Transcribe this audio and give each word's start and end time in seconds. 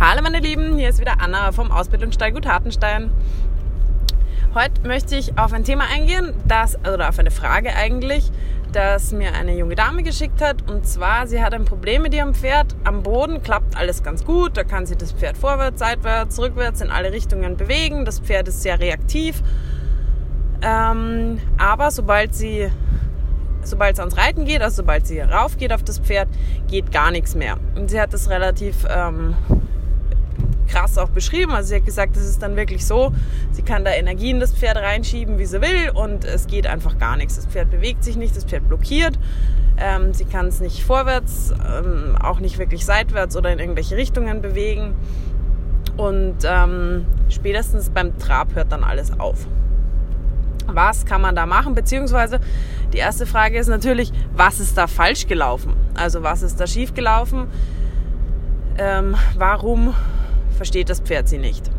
Hallo 0.00 0.22
meine 0.22 0.38
Lieben, 0.38 0.78
hier 0.78 0.90
ist 0.90 1.00
wieder 1.00 1.14
Anna 1.18 1.50
vom 1.50 1.72
Ausbildungsstall 1.72 2.30
Gut 2.30 2.46
Hartenstein. 2.46 3.10
Heute 4.54 4.86
möchte 4.86 5.16
ich 5.16 5.36
auf 5.36 5.52
ein 5.52 5.64
Thema 5.64 5.86
eingehen, 5.92 6.34
das, 6.46 6.78
oder 6.78 7.08
auf 7.08 7.18
eine 7.18 7.32
Frage 7.32 7.74
eigentlich, 7.74 8.30
das 8.70 9.10
mir 9.10 9.34
eine 9.34 9.56
junge 9.56 9.74
Dame 9.74 10.04
geschickt 10.04 10.40
hat. 10.40 10.70
Und 10.70 10.86
zwar, 10.86 11.26
sie 11.26 11.42
hat 11.42 11.52
ein 11.52 11.64
Problem 11.64 12.02
mit 12.02 12.14
ihrem 12.14 12.32
Pferd. 12.32 12.76
Am 12.84 13.02
Boden 13.02 13.42
klappt 13.42 13.76
alles 13.76 14.04
ganz 14.04 14.24
gut. 14.24 14.56
Da 14.56 14.62
kann 14.62 14.86
sie 14.86 14.94
das 14.94 15.10
Pferd 15.10 15.36
vorwärts, 15.36 15.80
seitwärts, 15.80 16.38
rückwärts 16.38 16.80
in 16.80 16.92
alle 16.92 17.10
Richtungen 17.10 17.56
bewegen. 17.56 18.04
Das 18.04 18.20
Pferd 18.20 18.46
ist 18.46 18.62
sehr 18.62 18.78
reaktiv. 18.78 19.42
Ähm, 20.62 21.40
aber 21.58 21.90
sobald 21.90 22.36
sie 22.36 22.70
sobald 23.64 23.94
es 23.94 24.00
ans 24.00 24.16
Reiten 24.16 24.44
geht, 24.44 24.62
also 24.62 24.76
sobald 24.76 25.08
sie 25.08 25.18
rauf 25.18 25.56
geht 25.56 25.72
auf 25.72 25.82
das 25.82 25.98
Pferd, 25.98 26.28
geht 26.68 26.92
gar 26.92 27.10
nichts 27.10 27.34
mehr. 27.34 27.56
Und 27.74 27.90
sie 27.90 28.00
hat 28.00 28.14
das 28.14 28.30
relativ 28.30 28.86
ähm, 28.88 29.34
krass 30.68 30.98
auch 30.98 31.08
beschrieben. 31.08 31.52
Also 31.52 31.70
sie 31.70 31.76
hat 31.76 31.84
gesagt, 31.84 32.16
das 32.16 32.24
ist 32.24 32.42
dann 32.42 32.56
wirklich 32.56 32.86
so, 32.86 33.12
sie 33.50 33.62
kann 33.62 33.84
da 33.84 33.92
Energie 33.92 34.30
in 34.30 34.40
das 34.40 34.52
Pferd 34.52 34.76
reinschieben, 34.76 35.38
wie 35.38 35.46
sie 35.46 35.60
will 35.60 35.90
und 35.94 36.24
es 36.24 36.46
geht 36.46 36.66
einfach 36.66 36.98
gar 36.98 37.16
nichts. 37.16 37.36
Das 37.36 37.46
Pferd 37.46 37.70
bewegt 37.70 38.04
sich 38.04 38.16
nicht, 38.16 38.36
das 38.36 38.44
Pferd 38.44 38.68
blockiert. 38.68 39.18
Ähm, 39.80 40.12
sie 40.12 40.24
kann 40.24 40.46
es 40.46 40.60
nicht 40.60 40.84
vorwärts, 40.84 41.52
ähm, 41.52 42.16
auch 42.20 42.40
nicht 42.40 42.58
wirklich 42.58 42.84
seitwärts 42.84 43.36
oder 43.36 43.52
in 43.52 43.58
irgendwelche 43.58 43.96
Richtungen 43.96 44.42
bewegen. 44.42 44.94
Und 45.96 46.38
ähm, 46.44 47.06
spätestens 47.28 47.90
beim 47.90 48.18
Trab 48.18 48.54
hört 48.54 48.72
dann 48.72 48.84
alles 48.84 49.18
auf. 49.18 49.46
Was 50.66 51.06
kann 51.06 51.20
man 51.20 51.34
da 51.34 51.46
machen? 51.46 51.74
Beziehungsweise 51.74 52.40
die 52.92 52.98
erste 52.98 53.26
Frage 53.26 53.58
ist 53.58 53.68
natürlich, 53.68 54.12
was 54.34 54.60
ist 54.60 54.76
da 54.76 54.86
falsch 54.86 55.26
gelaufen? 55.26 55.74
Also 55.94 56.22
was 56.22 56.42
ist 56.42 56.60
da 56.60 56.66
schief 56.66 56.94
gelaufen? 56.94 57.48
Ähm, 58.78 59.16
warum 59.36 59.94
versteht 60.58 60.90
das 60.90 61.00
Pferd 61.00 61.28
sie 61.28 61.38
nicht. 61.38 61.70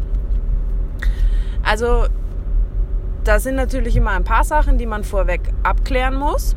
Also 1.61 2.07
da 3.23 3.39
sind 3.39 3.55
natürlich 3.55 3.95
immer 3.95 4.11
ein 4.11 4.23
paar 4.23 4.43
Sachen, 4.43 4.79
die 4.79 4.87
man 4.87 5.03
vorweg 5.03 5.41
abklären 5.61 6.15
muss. 6.15 6.55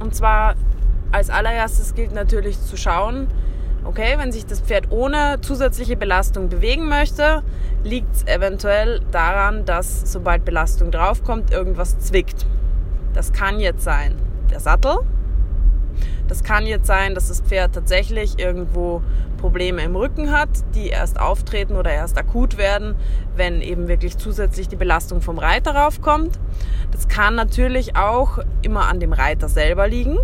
Und 0.00 0.16
zwar 0.16 0.56
als 1.12 1.30
allererstes 1.30 1.94
gilt 1.94 2.12
natürlich 2.12 2.60
zu 2.60 2.76
schauen, 2.76 3.28
okay, 3.84 4.14
wenn 4.16 4.32
sich 4.32 4.46
das 4.46 4.60
Pferd 4.60 4.90
ohne 4.90 5.40
zusätzliche 5.42 5.96
Belastung 5.96 6.48
bewegen 6.48 6.88
möchte, 6.88 7.42
liegt 7.84 8.12
es 8.14 8.26
eventuell 8.26 9.00
daran, 9.12 9.64
dass 9.64 10.10
sobald 10.10 10.44
Belastung 10.44 10.90
draufkommt, 10.90 11.52
irgendwas 11.52 11.98
zwickt. 12.00 12.46
Das 13.12 13.32
kann 13.32 13.60
jetzt 13.60 13.84
sein 13.84 14.14
der 14.50 14.60
Sattel, 14.60 14.98
das 16.28 16.42
kann 16.42 16.66
jetzt 16.66 16.86
sein, 16.86 17.14
dass 17.14 17.28
das 17.28 17.40
Pferd 17.42 17.74
tatsächlich 17.74 18.38
irgendwo 18.38 19.02
Probleme 19.42 19.82
im 19.82 19.96
Rücken 19.96 20.30
hat, 20.30 20.48
die 20.76 20.86
erst 20.86 21.20
auftreten 21.20 21.74
oder 21.74 21.90
erst 21.90 22.16
akut 22.16 22.58
werden, 22.58 22.94
wenn 23.34 23.60
eben 23.60 23.88
wirklich 23.88 24.16
zusätzlich 24.16 24.68
die 24.68 24.76
Belastung 24.76 25.20
vom 25.20 25.36
Reiter 25.38 25.74
raufkommt. 25.74 26.38
Das 26.92 27.08
kann 27.08 27.34
natürlich 27.34 27.96
auch 27.96 28.38
immer 28.62 28.88
an 28.88 29.00
dem 29.00 29.12
Reiter 29.12 29.48
selber 29.48 29.88
liegen. 29.88 30.16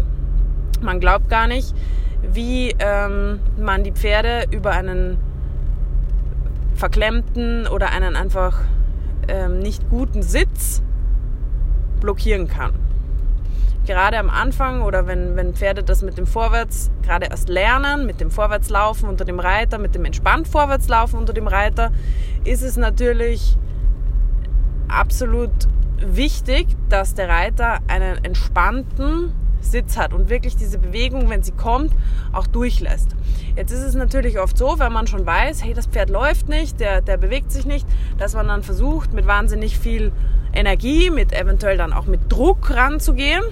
Man 0.81 1.01
glaubt 1.01 1.29
gar 1.29 1.49
nicht, 1.49 1.75
wie 2.23 2.77
ähm, 2.79 3.41
man 3.59 3.83
die 3.83 3.93
Pferde 3.93 4.45
über 4.53 4.71
einen 4.71 5.19
verklemmten 6.77 7.67
oder 7.67 7.91
einen 7.91 8.15
einfach 8.15 8.61
ähm, 9.27 9.59
nicht 9.59 9.91
guten 9.91 10.23
Sitz 10.23 10.81
blockieren 12.01 12.47
kann 12.47 12.88
gerade 13.89 14.19
am 14.19 14.29
Anfang 14.29 14.83
oder 14.83 15.07
wenn, 15.07 15.35
wenn 15.35 15.55
Pferde 15.55 15.83
das 15.83 16.03
mit 16.03 16.19
dem 16.19 16.27
Vorwärts 16.27 16.91
gerade 17.03 17.27
erst 17.27 17.49
lernen, 17.49 18.05
mit 18.05 18.21
dem 18.21 18.31
Vorwärtslaufen 18.31 19.09
unter 19.09 19.25
dem 19.25 19.41
Reiter, 19.41 19.79
mit 19.79 19.95
dem 19.95 20.05
entspannt 20.05 20.47
Vorwärtslaufen 20.47 21.19
unter 21.19 21.33
dem 21.33 21.49
Reiter, 21.49 21.91
ist 22.45 22.63
es 22.63 22.77
natürlich 22.77 23.57
absolut 24.89 25.51
wichtig, 26.01 26.69
dass 26.91 27.15
der 27.15 27.31
Reiter 27.31 27.79
einen 27.89 28.23
entspannten 28.25 29.33
Sitz 29.61 29.97
hat 29.97 30.13
und 30.13 30.29
wirklich 30.29 30.55
diese 30.55 30.79
Bewegung, 30.79 31.31
wenn 31.31 31.43
sie 31.43 31.53
kommt, 31.53 31.93
auch 32.33 32.47
durchlässt. 32.47 33.17
Jetzt 33.57 33.73
ist 33.73 33.83
es 33.83 33.95
natürlich 33.95 34.39
oft 34.39 34.57
so, 34.59 34.79
wenn 34.79 34.93
man 34.93 35.07
schon 35.07 35.25
weiß, 35.25 35.65
hey, 35.65 35.73
das 35.73 35.87
Pferd 35.87 36.11
läuft 36.11 36.49
nicht, 36.49 36.79
der, 36.79 37.01
der 37.01 37.17
bewegt 37.17 37.51
sich 37.51 37.65
nicht, 37.65 37.87
dass 38.19 38.35
man 38.35 38.49
dann 38.49 38.63
versucht, 38.63 39.15
mit 39.15 39.27
wahnsinnig 39.27 39.79
viel 39.79 40.13
Energie, 40.53 41.11
mit 41.11 41.33
eventuell 41.33 41.79
dann 41.79 41.95
auch 41.95 42.05
mit 42.05 42.31
Druck 42.31 42.71
ranzugehen 42.71 43.43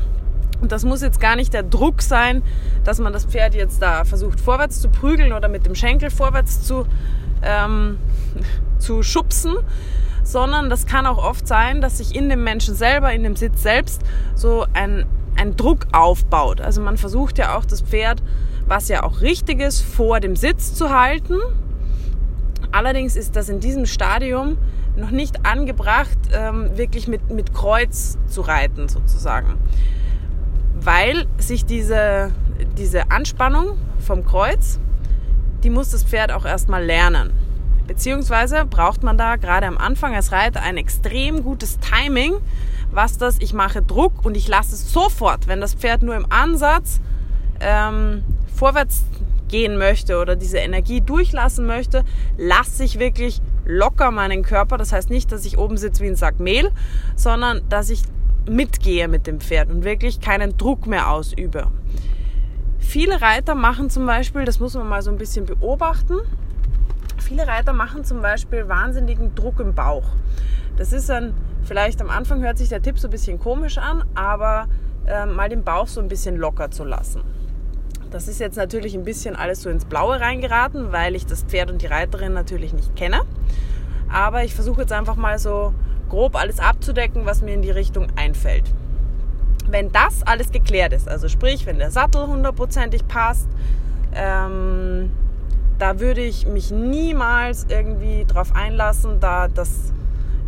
und 0.61 0.73
das 0.73 0.85
muss 0.85 1.03
jetzt 1.03 1.21
gar 1.21 1.37
nicht 1.37 1.53
der 1.53 1.63
Druck 1.63 2.03
sein, 2.03 2.43
dass 2.85 2.99
man 2.99 3.13
das 3.13 3.25
Pferd 3.25 3.55
jetzt 3.55 3.83
da 3.83 4.05
versucht 4.05 4.41
vorwärts 4.41 4.81
zu 4.81 4.89
prügeln 4.89 5.33
oder 5.33 5.49
mit 5.49 5.67
dem 5.67 5.75
Schenkel 5.75 6.11
vorwärts 6.11 6.63
zu, 6.63 6.87
ähm, 7.43 7.99
zu 8.79 9.03
schubsen, 9.03 9.57
sondern 10.23 10.71
das 10.71 10.87
kann 10.87 11.07
auch 11.07 11.19
oft 11.19 11.47
sein, 11.47 11.81
dass 11.81 11.99
sich 11.99 12.15
in 12.15 12.29
dem 12.29 12.43
Menschen 12.43 12.75
selber, 12.75 13.13
in 13.13 13.23
dem 13.23 13.37
Sitz 13.37 13.63
selbst, 13.63 14.03
so 14.35 14.67
ein, 14.73 15.07
ein 15.37 15.57
Druck 15.57 15.87
aufbaut. 15.93 16.61
Also 16.61 16.81
man 16.81 16.97
versucht 16.97 17.39
ja 17.39 17.57
auch 17.57 17.65
das 17.65 17.83
Pferd, 17.83 18.23
was 18.67 18.89
ja 18.89 19.03
auch 19.03 19.21
richtig 19.21 19.61
ist, 19.61 19.83
vor 19.83 20.21
dem 20.21 20.37
Sitz 20.37 20.75
zu 20.75 20.91
halten. 20.91 21.35
Allerdings 22.73 23.15
ist 23.15 23.37
das 23.37 23.49
in 23.49 23.61
diesem 23.61 23.87
Stadium 23.87 24.57
noch 24.97 25.11
nicht 25.11 25.47
angebracht, 25.47 26.19
ähm, 26.33 26.77
wirklich 26.77 27.07
mit, 27.07 27.31
mit 27.31 27.53
Kreuz 27.53 28.19
zu 28.27 28.41
reiten 28.41 28.89
sozusagen 28.89 29.59
weil 30.81 31.27
sich 31.39 31.65
diese, 31.65 32.33
diese 32.77 33.11
Anspannung 33.11 33.79
vom 33.99 34.25
Kreuz, 34.25 34.79
die 35.63 35.71
muss 35.71 35.91
das 35.91 36.05
Pferd 36.05 36.33
auch 36.33 36.45
erstmal 36.45 36.85
lernen. 36.85 37.33
Beziehungsweise 37.87 38.65
braucht 38.67 39.03
man 39.03 39.17
da 39.17 39.37
gerade 39.37 39.67
am 39.67 39.79
Anfang 39.79 40.15
als 40.15 40.33
Reiter 40.33 40.63
ein 40.63 40.77
extrem 40.77 41.43
gutes 41.43 41.79
Timing, 41.79 42.35
was 42.91 43.19
das, 43.19 43.37
ich 43.41 43.53
mache 43.53 43.83
Druck 43.83 44.25
und 44.25 44.37
ich 44.37 44.49
lasse 44.49 44.75
es 44.75 44.93
sofort, 44.93 45.47
wenn 45.47 45.61
das 45.61 45.75
Pferd 45.75 46.03
nur 46.03 46.17
im 46.17 46.27
Ansatz 46.31 47.01
ähm, 47.61 48.23
vorwärts 48.55 49.05
gehen 49.49 49.77
möchte 49.79 50.19
oder 50.19 50.35
diese 50.35 50.59
Energie 50.59 51.01
durchlassen 51.01 51.67
möchte, 51.67 52.05
lasse 52.37 52.85
ich 52.85 52.99
wirklich 52.99 53.41
locker 53.65 54.11
meinen 54.11 54.43
Körper. 54.43 54.77
Das 54.77 54.93
heißt 54.93 55.11
nicht, 55.11 55.31
dass 55.31 55.45
ich 55.45 55.59
oben 55.59 55.77
sitze 55.77 56.03
wie 56.03 56.09
ein 56.09 56.17
Sack 56.17 56.41
Mehl, 56.41 56.71
sondern 57.15 57.63
dass 57.69 57.91
ich 57.91 58.03
mitgehe 58.49 59.09
mit 59.09 59.27
dem 59.27 59.41
Pferd 59.41 59.71
und 59.71 59.85
wirklich 59.85 60.21
keinen 60.21 60.57
Druck 60.57 60.87
mehr 60.87 61.11
ausübe. 61.11 61.69
Viele 62.79 63.21
Reiter 63.21 63.55
machen 63.55 63.91
zum 63.91 64.07
Beispiel, 64.07 64.45
das 64.45 64.61
muss 64.61 64.75
man 64.75 64.89
mal 64.89 65.03
so 65.03 65.11
ein 65.11 65.19
bisschen 65.19 65.45
beobachten, 65.45 66.15
viele 67.19 67.47
Reiter 67.47 67.73
machen 67.73 68.05
zum 68.05 68.23
Beispiel 68.23 68.69
wahnsinnigen 68.69 69.35
Druck 69.35 69.61
im 69.61 69.75
Bauch. 69.75 70.05
Das 70.77 70.93
ist 70.93 71.11
ein, 71.11 71.35
vielleicht 71.65 72.01
am 72.01 72.11
Anfang 72.11 72.43
hört 72.43 72.59
sich 72.59 72.69
der 72.69 72.83
Tipp 72.83 72.99
so 72.99 73.09
ein 73.09 73.11
bisschen 73.11 73.39
komisch 73.39 73.79
an, 73.79 74.05
aber 74.15 74.69
äh, 75.07 75.27
mal 75.27 75.49
den 75.49 75.65
Bauch 75.65 75.89
so 75.89 76.01
ein 76.01 76.09
bisschen 76.09 76.37
locker 76.37 76.71
zu 76.71 76.85
lassen. 76.85 77.23
Das 78.11 78.29
ist 78.29 78.39
jetzt 78.39 78.57
natürlich 78.57 78.95
ein 78.95 79.05
bisschen 79.05 79.35
alles 79.37 79.63
so 79.63 79.71
ins 79.71 79.85
Blaue 79.85 80.21
reingeraten, 80.21 80.93
weil 80.93 81.17
ich 81.17 81.27
das 81.27 81.43
Pferd 81.43 81.71
und 81.71 81.83
die 81.83 81.87
Reiterin 81.87 82.33
natürlich 82.33 82.73
nicht 82.73 82.95
kenne. 82.95 83.23
Aber 84.09 84.45
ich 84.45 84.55
versuche 84.55 84.83
jetzt 84.83 84.93
einfach 84.93 85.17
mal 85.17 85.39
so 85.39 85.75
grob 86.09 86.37
alles 86.37 86.61
abzudecken, 86.61 87.27
was 87.27 87.43
mir 87.43 87.55
in 87.55 87.63
die 87.63 87.71
Richtung 87.71 88.09
einfällt. 88.17 88.65
Wenn 89.69 89.91
das 89.91 90.23
alles 90.23 90.53
geklärt 90.53 90.93
ist, 90.93 91.09
also 91.09 91.29
sprich, 91.29 91.67
wenn 91.67 91.79
der 91.79 91.91
Sattel 91.91 92.27
hundertprozentig 92.27 93.09
passt, 93.09 93.49
ähm, 94.15 95.11
da 95.79 96.01
würde 96.01 96.23
ich 96.23 96.47
mich 96.47 96.71
niemals 96.71 97.67
irgendwie 97.69 98.25
drauf 98.25 98.55
einlassen, 98.55 99.21
da 99.21 99.49
das 99.49 99.93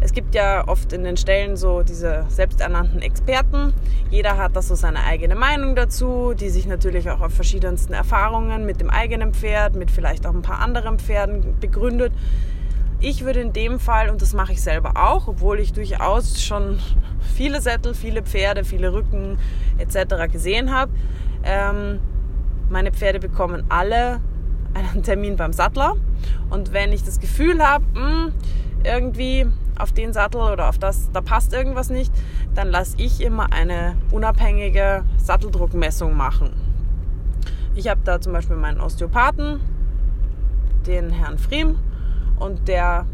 es 0.01 0.13
gibt 0.13 0.35
ja 0.35 0.67
oft 0.69 0.93
in 0.93 1.03
den 1.03 1.17
Stellen 1.17 1.57
so 1.57 1.83
diese 1.83 2.25
selbsternannten 2.29 3.03
Experten. 3.03 3.73
Jeder 4.11 4.37
hat 4.37 4.55
da 4.55 4.63
so 4.63 4.77
seine 4.77 5.03
eigene 5.05 5.35
Meinung 5.35 5.75
dazu, 5.75 6.35
die 6.39 6.51
sich 6.51 6.67
natürlich 6.67 7.11
auch 7.11 7.21
auf 7.21 7.35
verschiedensten 7.35 7.95
Erfahrungen 7.95 8.65
mit 8.65 8.81
dem 8.81 8.91
eigenen 8.91 9.35
Pferd, 9.35 9.75
mit 9.75 9.91
vielleicht 9.91 10.25
auch 10.27 10.35
ein 10.35 10.43
paar 10.43 10.61
anderen 10.61 11.00
Pferden 11.00 11.59
begründet. 11.59 12.12
Ich 13.00 13.25
würde 13.25 13.41
in 13.41 13.53
dem 13.53 13.79
Fall, 13.79 14.11
und 14.11 14.23
das 14.23 14.35
mache 14.35 14.53
ich 14.53 14.61
selber 14.61 14.95
auch, 14.97 15.29
obwohl 15.29 15.61
ich 15.61 15.73
durchaus 15.73 16.43
schon 16.43 16.81
viele 17.37 17.61
Sättel, 17.61 17.95
viele 17.95 18.23
Pferde, 18.23 18.65
viele 18.65 18.93
Rücken 18.93 19.39
etc. 19.79 20.31
gesehen 20.33 20.75
habe, 20.75 20.91
ähm, 21.45 22.00
meine 22.69 22.91
Pferde 22.91 23.21
bekommen 23.21 23.65
alle 23.69 24.21
einen 24.75 25.05
Termin 25.05 25.37
beim 25.37 25.53
Sattler. 25.53 25.95
Und 26.50 26.73
wenn 26.73 26.93
ich 26.93 27.05
das 27.05 27.21
Gefühl 27.21 27.65
habe, 27.65 27.85
hm, 27.95 28.33
irgendwie 28.83 29.47
auf 29.79 29.93
den 29.93 30.12
Sattel 30.12 30.41
oder 30.41 30.69
auf 30.69 30.79
das, 30.79 31.11
da 31.12 31.21
passt 31.21 31.53
irgendwas 31.53 31.91
nicht, 31.91 32.12
dann 32.56 32.69
lasse 32.69 32.97
ich 32.99 33.21
immer 33.21 33.53
eine 33.53 33.97
unabhängige 34.11 35.05
Satteldruckmessung 35.19 36.17
machen. 36.17 36.51
Ich 37.77 37.89
habe 37.89 38.01
da 38.03 38.21
zum 38.21 38.33
Beispiel 38.33 38.56
meinen 38.56 38.81
Osteopathen, 38.81 39.61
den 40.87 41.11
Herrn 41.11 41.39
Friem, 41.39 41.77
und 42.38 42.69
der, 42.69 43.06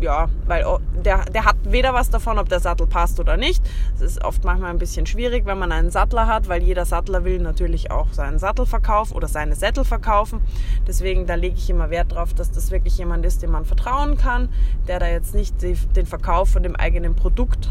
ja, 0.00 0.28
weil 0.46 0.64
oh, 0.66 0.78
der, 1.04 1.24
der 1.26 1.44
hat 1.44 1.56
weder 1.64 1.92
was 1.94 2.10
davon, 2.10 2.38
ob 2.38 2.48
der 2.48 2.60
Sattel 2.60 2.86
passt 2.86 3.18
oder 3.20 3.36
nicht. 3.36 3.62
Es 3.94 4.00
ist 4.00 4.24
oft 4.24 4.44
manchmal 4.44 4.70
ein 4.70 4.78
bisschen 4.78 5.06
schwierig, 5.06 5.44
wenn 5.46 5.58
man 5.58 5.72
einen 5.72 5.90
Sattler 5.90 6.26
hat, 6.26 6.48
weil 6.48 6.62
jeder 6.62 6.84
Sattler 6.84 7.24
will 7.24 7.38
natürlich 7.40 7.90
auch 7.90 8.12
seinen 8.12 8.38
Sattel 8.38 8.66
verkaufen 8.66 9.14
oder 9.14 9.28
seine 9.28 9.54
Sättel 9.56 9.84
verkaufen. 9.84 10.40
Deswegen, 10.86 11.26
da 11.26 11.34
lege 11.34 11.56
ich 11.56 11.68
immer 11.68 11.90
Wert 11.90 12.12
drauf, 12.12 12.34
dass 12.34 12.50
das 12.50 12.70
wirklich 12.70 12.96
jemand 12.98 13.26
ist, 13.26 13.42
dem 13.42 13.50
man 13.50 13.64
vertrauen 13.64 14.16
kann, 14.16 14.48
der 14.86 15.00
da 15.00 15.08
jetzt 15.08 15.34
nicht 15.34 15.62
die, 15.62 15.74
den 15.74 16.06
Verkauf 16.06 16.50
von 16.50 16.62
dem 16.62 16.76
eigenen 16.76 17.14
Produkt 17.14 17.70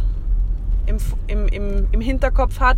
im, 0.86 0.98
im, 1.28 1.48
im, 1.48 1.88
im 1.92 2.02
Hinterkopf 2.02 2.60
hat. 2.60 2.78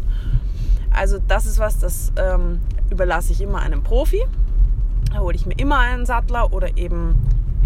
Also 0.91 1.19
das 1.27 1.45
ist 1.45 1.59
was, 1.59 1.79
das 1.79 2.11
ähm, 2.17 2.59
überlasse 2.89 3.31
ich 3.31 3.41
immer 3.41 3.59
einem 3.59 3.83
Profi. 3.83 4.23
Da 5.11 5.19
hole 5.19 5.35
ich 5.35 5.45
mir 5.45 5.57
immer 5.57 5.79
einen 5.79 6.05
Sattler 6.05 6.53
oder 6.53 6.77
eben 6.77 7.15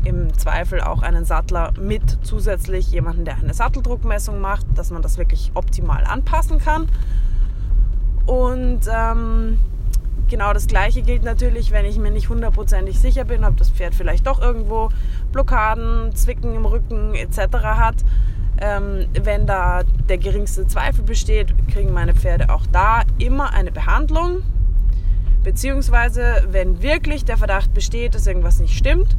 im 0.06 0.38
Zweifel 0.38 0.82
auch 0.82 1.02
einen 1.02 1.26
Sattler 1.26 1.72
mit 1.80 2.20
zusätzlich 2.24 2.92
jemanden, 2.92 3.26
der 3.26 3.38
eine 3.38 3.54
Satteldruckmessung 3.54 4.42
macht, 4.42 4.66
dass 4.76 4.92
man 4.92 5.02
das 5.02 5.18
wirklich 5.18 5.52
optimal 5.54 6.04
anpassen 6.06 6.60
kann. 6.60 6.88
Und 8.26 8.82
ähm, 8.94 9.60
genau 10.30 10.54
das 10.54 10.68
gleiche 10.68 11.02
gilt 11.02 11.24
natürlich, 11.24 11.72
wenn 11.72 11.86
ich 11.86 11.98
mir 11.98 12.12
nicht 12.12 12.30
hundertprozentig 12.30 13.00
sicher 13.00 13.24
bin, 13.24 13.44
ob 13.44 13.58
das 13.58 13.70
Pferd 13.70 13.96
vielleicht 13.96 14.28
doch 14.28 14.42
irgendwo 14.42 14.90
Blockaden, 15.32 16.16
Zwicken 16.16 16.56
im 16.56 16.66
Rücken 16.66 17.14
etc. 17.16 17.38
hat. 17.64 17.96
Ähm, 18.62 19.08
wenn 19.24 19.48
da 19.48 19.82
der 20.08 20.18
geringste 20.18 20.68
Zweifel 20.68 21.04
besteht, 21.04 21.54
kriegen 21.70 21.94
meine 21.94 22.14
Pferde 22.14 22.54
auch 22.54 22.66
da 22.72 23.02
immer 23.18 23.52
eine 23.52 23.72
Behandlung. 23.72 24.44
Beziehungsweise, 25.44 26.48
wenn 26.50 26.82
wirklich 26.82 27.26
der 27.26 27.38
Verdacht 27.38 27.74
besteht, 27.74 28.16
dass 28.16 28.28
irgendwas 28.28 28.60
nicht 28.60 28.78
stimmt, 28.78 29.18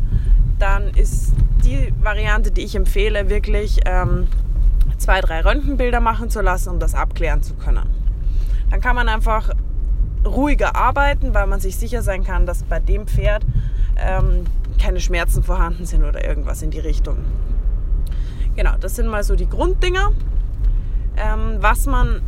dann 0.59 0.88
ist 0.88 1.35
die 1.65 1.93
Variante, 2.00 2.50
die 2.50 2.62
ich 2.62 2.75
empfehle, 2.75 3.29
wirklich 3.29 3.81
ähm, 3.85 4.29
zwei, 4.97 5.21
drei 5.21 5.41
Röntgenbilder 5.41 6.00
machen 6.00 6.31
zu 6.31 6.41
lassen, 6.41 6.71
um 6.71 6.79
das 6.79 6.94
abklären 6.94 7.43
zu 7.43 7.55
können. 7.55 7.87
Dann 8.71 8.81
kann 8.81 8.97
man 8.97 9.09
einfach 9.09 9.50
ruhiger 10.25 10.75
arbeiten, 10.75 11.35
weil 11.35 11.47
man 11.47 11.61
sich 11.61 11.76
sicher 11.76 12.03
sein 12.03 12.25
kann, 12.25 12.47
dass 12.47 12.62
bei 12.62 12.81
dem 12.81 13.06
Pferd 13.06 13.44
ähm, 13.97 14.47
keine 14.81 15.00
Schmerzen 15.00 15.43
vorhanden 15.43 15.85
sind 15.85 16.05
oder 16.05 16.27
irgendwas 16.27 16.62
in 16.62 16.70
die 16.70 16.81
Richtung. 16.81 17.19
Genau, 18.56 18.73
das 18.81 18.97
sind 18.97 19.09
mal 19.09 19.25
so 19.25 19.37
die 19.37 19.49
Grunddinger. 19.49 20.12
Ähm, 21.17 21.59
was 21.61 21.87
man 21.87 22.23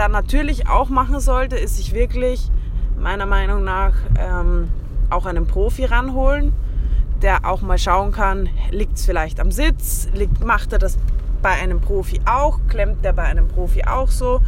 dann 0.00 0.12
natürlich 0.12 0.66
auch 0.66 0.88
machen 0.88 1.20
sollte, 1.20 1.56
ist 1.56 1.76
sich 1.76 1.92
wirklich 1.92 2.50
meiner 2.98 3.26
Meinung 3.26 3.64
nach 3.64 3.92
ähm, 4.18 4.70
auch 5.10 5.26
einen 5.26 5.46
Profi 5.46 5.84
ranholen, 5.84 6.54
der 7.20 7.44
auch 7.44 7.60
mal 7.60 7.76
schauen 7.76 8.10
kann, 8.10 8.48
liegt 8.70 8.96
es 8.96 9.04
vielleicht 9.04 9.40
am 9.40 9.50
Sitz, 9.50 10.08
liegt, 10.14 10.42
macht 10.42 10.72
er 10.72 10.78
das 10.78 10.96
bei 11.42 11.50
einem 11.50 11.82
Profi 11.82 12.18
auch, 12.24 12.60
klemmt 12.68 13.04
der 13.04 13.12
bei 13.12 13.24
einem 13.24 13.46
Profi 13.46 13.84
auch 13.84 14.08
so. 14.08 14.40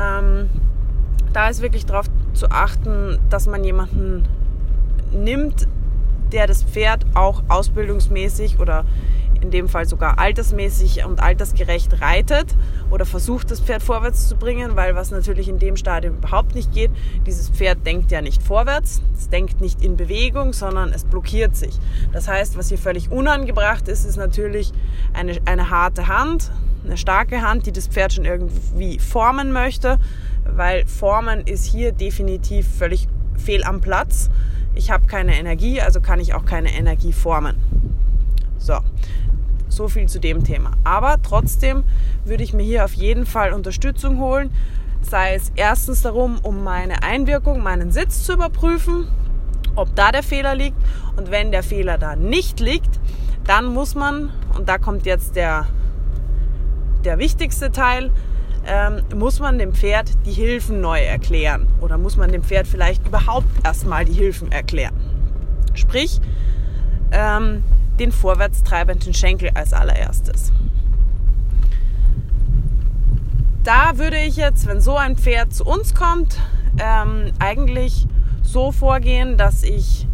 Ähm, 0.00 0.48
da 1.34 1.48
ist 1.48 1.60
wirklich 1.60 1.84
darauf 1.84 2.06
zu 2.32 2.50
achten, 2.50 3.18
dass 3.28 3.46
man 3.46 3.64
jemanden 3.64 4.24
nimmt, 5.12 5.68
der 6.32 6.46
das 6.46 6.62
Pferd 6.62 7.04
auch 7.12 7.42
ausbildungsmäßig 7.48 8.58
oder 8.58 8.86
in 9.44 9.50
dem 9.50 9.68
Fall 9.68 9.86
sogar 9.86 10.18
altersmäßig 10.18 11.04
und 11.04 11.20
altersgerecht 11.20 12.00
reitet 12.00 12.56
oder 12.90 13.04
versucht, 13.04 13.50
das 13.50 13.60
Pferd 13.60 13.82
vorwärts 13.82 14.26
zu 14.26 14.36
bringen, 14.36 14.74
weil 14.74 14.94
was 14.94 15.10
natürlich 15.10 15.48
in 15.48 15.58
dem 15.58 15.76
Stadium 15.76 16.16
überhaupt 16.16 16.54
nicht 16.54 16.72
geht, 16.72 16.90
dieses 17.26 17.50
Pferd 17.50 17.86
denkt 17.86 18.10
ja 18.10 18.22
nicht 18.22 18.42
vorwärts, 18.42 19.02
es 19.16 19.28
denkt 19.28 19.60
nicht 19.60 19.82
in 19.82 19.96
Bewegung, 19.96 20.54
sondern 20.54 20.92
es 20.92 21.04
blockiert 21.04 21.54
sich. 21.56 21.78
Das 22.12 22.26
heißt, 22.26 22.56
was 22.56 22.70
hier 22.70 22.78
völlig 22.78 23.10
unangebracht 23.10 23.86
ist, 23.88 24.04
ist 24.06 24.16
natürlich 24.16 24.72
eine, 25.12 25.38
eine 25.44 25.68
harte 25.68 26.08
Hand, 26.08 26.50
eine 26.84 26.96
starke 26.96 27.42
Hand, 27.42 27.66
die 27.66 27.72
das 27.72 27.86
Pferd 27.86 28.14
schon 28.14 28.24
irgendwie 28.24 28.98
formen 28.98 29.52
möchte, 29.52 29.98
weil 30.44 30.86
Formen 30.86 31.46
ist 31.46 31.64
hier 31.64 31.92
definitiv 31.92 32.66
völlig 32.66 33.08
fehl 33.36 33.62
am 33.62 33.82
Platz. 33.82 34.30
Ich 34.74 34.90
habe 34.90 35.06
keine 35.06 35.38
Energie, 35.38 35.82
also 35.82 36.00
kann 36.00 36.18
ich 36.18 36.32
auch 36.34 36.46
keine 36.46 36.72
Energie 36.72 37.12
formen. 37.12 37.93
So, 38.64 38.78
so 39.68 39.88
viel 39.88 40.08
zu 40.08 40.18
dem 40.18 40.42
Thema. 40.42 40.70
Aber 40.84 41.20
trotzdem 41.22 41.84
würde 42.24 42.42
ich 42.42 42.54
mir 42.54 42.62
hier 42.62 42.86
auf 42.86 42.94
jeden 42.94 43.26
Fall 43.26 43.52
Unterstützung 43.52 44.18
holen, 44.20 44.50
sei 45.02 45.34
es 45.34 45.52
erstens 45.54 46.00
darum, 46.00 46.38
um 46.42 46.64
meine 46.64 47.02
Einwirkung, 47.02 47.62
meinen 47.62 47.92
Sitz 47.92 48.24
zu 48.24 48.32
überprüfen, 48.32 49.06
ob 49.76 49.94
da 49.94 50.12
der 50.12 50.22
Fehler 50.22 50.54
liegt. 50.54 50.78
Und 51.16 51.30
wenn 51.30 51.52
der 51.52 51.62
Fehler 51.62 51.98
da 51.98 52.16
nicht 52.16 52.58
liegt, 52.58 53.00
dann 53.46 53.66
muss 53.66 53.94
man, 53.94 54.30
und 54.56 54.66
da 54.66 54.78
kommt 54.78 55.04
jetzt 55.04 55.36
der, 55.36 55.66
der 57.04 57.18
wichtigste 57.18 57.70
Teil, 57.70 58.10
ähm, 58.66 59.02
muss 59.14 59.40
man 59.40 59.58
dem 59.58 59.74
Pferd 59.74 60.10
die 60.24 60.32
Hilfen 60.32 60.80
neu 60.80 61.00
erklären 61.00 61.66
oder 61.82 61.98
muss 61.98 62.16
man 62.16 62.32
dem 62.32 62.42
Pferd 62.42 62.66
vielleicht 62.66 63.06
überhaupt 63.06 63.46
erstmal 63.62 64.06
die 64.06 64.14
Hilfen 64.14 64.50
erklären. 64.50 64.94
Sprich, 65.74 66.22
ähm, 67.12 67.62
den 67.98 68.12
vorwärts 68.12 68.62
treibenden 68.62 69.14
Schenkel 69.14 69.50
als 69.54 69.72
allererstes. 69.72 70.52
Da 73.62 73.96
würde 73.96 74.18
ich 74.18 74.36
jetzt, 74.36 74.66
wenn 74.66 74.80
so 74.80 74.96
ein 74.96 75.16
Pferd 75.16 75.54
zu 75.54 75.64
uns 75.64 75.94
kommt, 75.94 76.38
ähm, 76.78 77.32
eigentlich 77.38 78.06
so 78.42 78.72
vorgehen, 78.72 79.38
dass 79.38 79.62
ich 79.62 80.06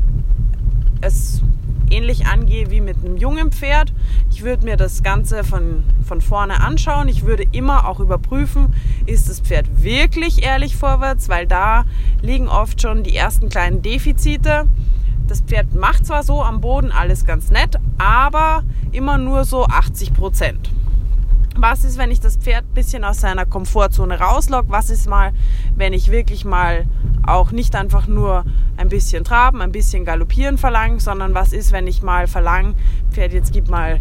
es 1.00 1.42
ähnlich 1.90 2.26
angehe 2.26 2.70
wie 2.70 2.80
mit 2.80 2.98
einem 3.04 3.16
jungen 3.16 3.50
Pferd. 3.50 3.92
Ich 4.30 4.42
würde 4.42 4.64
mir 4.64 4.76
das 4.76 5.02
Ganze 5.02 5.44
von, 5.44 5.84
von 6.06 6.20
vorne 6.20 6.60
anschauen. 6.60 7.08
Ich 7.08 7.24
würde 7.24 7.44
immer 7.52 7.88
auch 7.88 8.00
überprüfen, 8.00 8.74
ist 9.06 9.28
das 9.28 9.40
Pferd 9.40 9.82
wirklich 9.82 10.44
ehrlich 10.44 10.76
vorwärts, 10.76 11.28
weil 11.28 11.46
da 11.46 11.84
liegen 12.22 12.48
oft 12.48 12.80
schon 12.80 13.02
die 13.02 13.16
ersten 13.16 13.48
kleinen 13.48 13.82
Defizite. 13.82 14.66
Das 15.30 15.42
Pferd 15.42 15.76
macht 15.76 16.06
zwar 16.06 16.24
so 16.24 16.42
am 16.42 16.60
Boden 16.60 16.90
alles 16.90 17.24
ganz 17.24 17.52
nett, 17.52 17.76
aber 17.98 18.64
immer 18.90 19.16
nur 19.16 19.44
so 19.44 19.64
80 19.64 20.12
Prozent. 20.12 20.72
Was 21.56 21.84
ist, 21.84 21.98
wenn 21.98 22.10
ich 22.10 22.18
das 22.18 22.36
Pferd 22.36 22.64
ein 22.64 22.74
bisschen 22.74 23.04
aus 23.04 23.20
seiner 23.20 23.46
Komfortzone 23.46 24.18
rauslogge? 24.18 24.70
Was 24.70 24.90
ist 24.90 25.08
mal, 25.08 25.32
wenn 25.76 25.92
ich 25.92 26.10
wirklich 26.10 26.44
mal 26.44 26.84
auch 27.24 27.52
nicht 27.52 27.76
einfach 27.76 28.08
nur 28.08 28.44
ein 28.76 28.88
bisschen 28.88 29.22
traben, 29.22 29.62
ein 29.62 29.70
bisschen 29.70 30.04
galoppieren 30.04 30.58
verlange, 30.58 30.98
sondern 30.98 31.32
was 31.32 31.52
ist, 31.52 31.70
wenn 31.70 31.86
ich 31.86 32.02
mal 32.02 32.26
verlange, 32.26 32.74
Pferd, 33.12 33.32
jetzt 33.32 33.52
gib 33.52 33.68
mal 33.68 34.00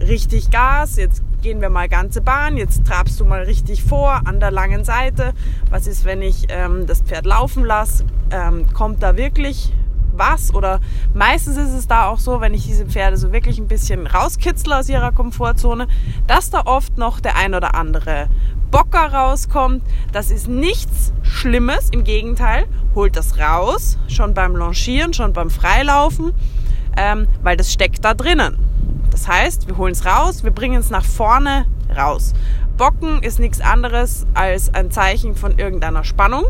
richtig 0.00 0.50
Gas, 0.50 0.96
jetzt 0.96 1.22
gehen 1.42 1.60
wir 1.60 1.68
mal 1.68 1.90
ganze 1.90 2.22
Bahn, 2.22 2.56
jetzt 2.56 2.86
trabst 2.86 3.20
du 3.20 3.26
mal 3.26 3.42
richtig 3.42 3.82
vor 3.82 4.22
an 4.24 4.40
der 4.40 4.50
langen 4.50 4.84
Seite. 4.84 5.34
Was 5.68 5.86
ist, 5.86 6.06
wenn 6.06 6.22
ich 6.22 6.46
ähm, 6.48 6.86
das 6.86 7.02
Pferd 7.02 7.26
laufen 7.26 7.66
lasse? 7.66 8.06
Ähm, 8.30 8.64
kommt 8.72 9.02
da 9.02 9.18
wirklich 9.18 9.74
was. 10.20 10.54
Oder 10.54 10.78
meistens 11.14 11.56
ist 11.56 11.72
es 11.72 11.88
da 11.88 12.06
auch 12.06 12.20
so, 12.20 12.40
wenn 12.40 12.54
ich 12.54 12.64
diese 12.64 12.86
Pferde 12.86 13.16
so 13.16 13.32
wirklich 13.32 13.58
ein 13.58 13.66
bisschen 13.66 14.06
rauskitzle 14.06 14.78
aus 14.78 14.88
ihrer 14.88 15.10
Komfortzone, 15.10 15.88
dass 16.28 16.50
da 16.50 16.62
oft 16.66 16.96
noch 16.96 17.18
der 17.18 17.34
ein 17.36 17.56
oder 17.56 17.74
andere 17.74 18.28
Bocker 18.70 19.12
rauskommt. 19.12 19.82
Das 20.12 20.30
ist 20.30 20.46
nichts 20.46 21.12
Schlimmes, 21.22 21.90
im 21.90 22.04
Gegenteil, 22.04 22.66
holt 22.94 23.16
das 23.16 23.38
raus, 23.38 23.98
schon 24.08 24.34
beim 24.34 24.54
Longieren, 24.54 25.12
schon 25.12 25.32
beim 25.32 25.50
Freilaufen, 25.50 26.32
ähm, 26.96 27.26
weil 27.42 27.56
das 27.56 27.72
steckt 27.72 28.04
da 28.04 28.14
drinnen. 28.14 28.58
Das 29.10 29.26
heißt, 29.26 29.66
wir 29.66 29.76
holen 29.76 29.92
es 29.92 30.04
raus, 30.04 30.44
wir 30.44 30.52
bringen 30.52 30.78
es 30.78 30.90
nach 30.90 31.04
vorne 31.04 31.66
raus. 31.96 32.32
Bocken 32.76 33.22
ist 33.22 33.38
nichts 33.38 33.60
anderes 33.60 34.26
als 34.34 34.72
ein 34.72 34.90
Zeichen 34.90 35.34
von 35.34 35.58
irgendeiner 35.58 36.04
Spannung. 36.04 36.44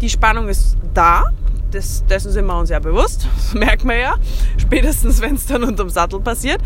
Die 0.00 0.08
Spannung 0.08 0.48
ist 0.48 0.76
da, 0.94 1.26
das, 1.72 2.04
dessen 2.06 2.32
sind 2.32 2.46
wir 2.46 2.58
uns 2.58 2.70
ja 2.70 2.78
bewusst. 2.78 3.26
Das 3.36 3.54
merkt 3.54 3.84
man 3.84 3.98
ja. 3.98 4.14
Spätestens, 4.56 5.20
wenn 5.20 5.34
es 5.34 5.46
dann 5.46 5.64
unterm 5.64 5.90
Sattel 5.90 6.20
passiert. 6.20 6.60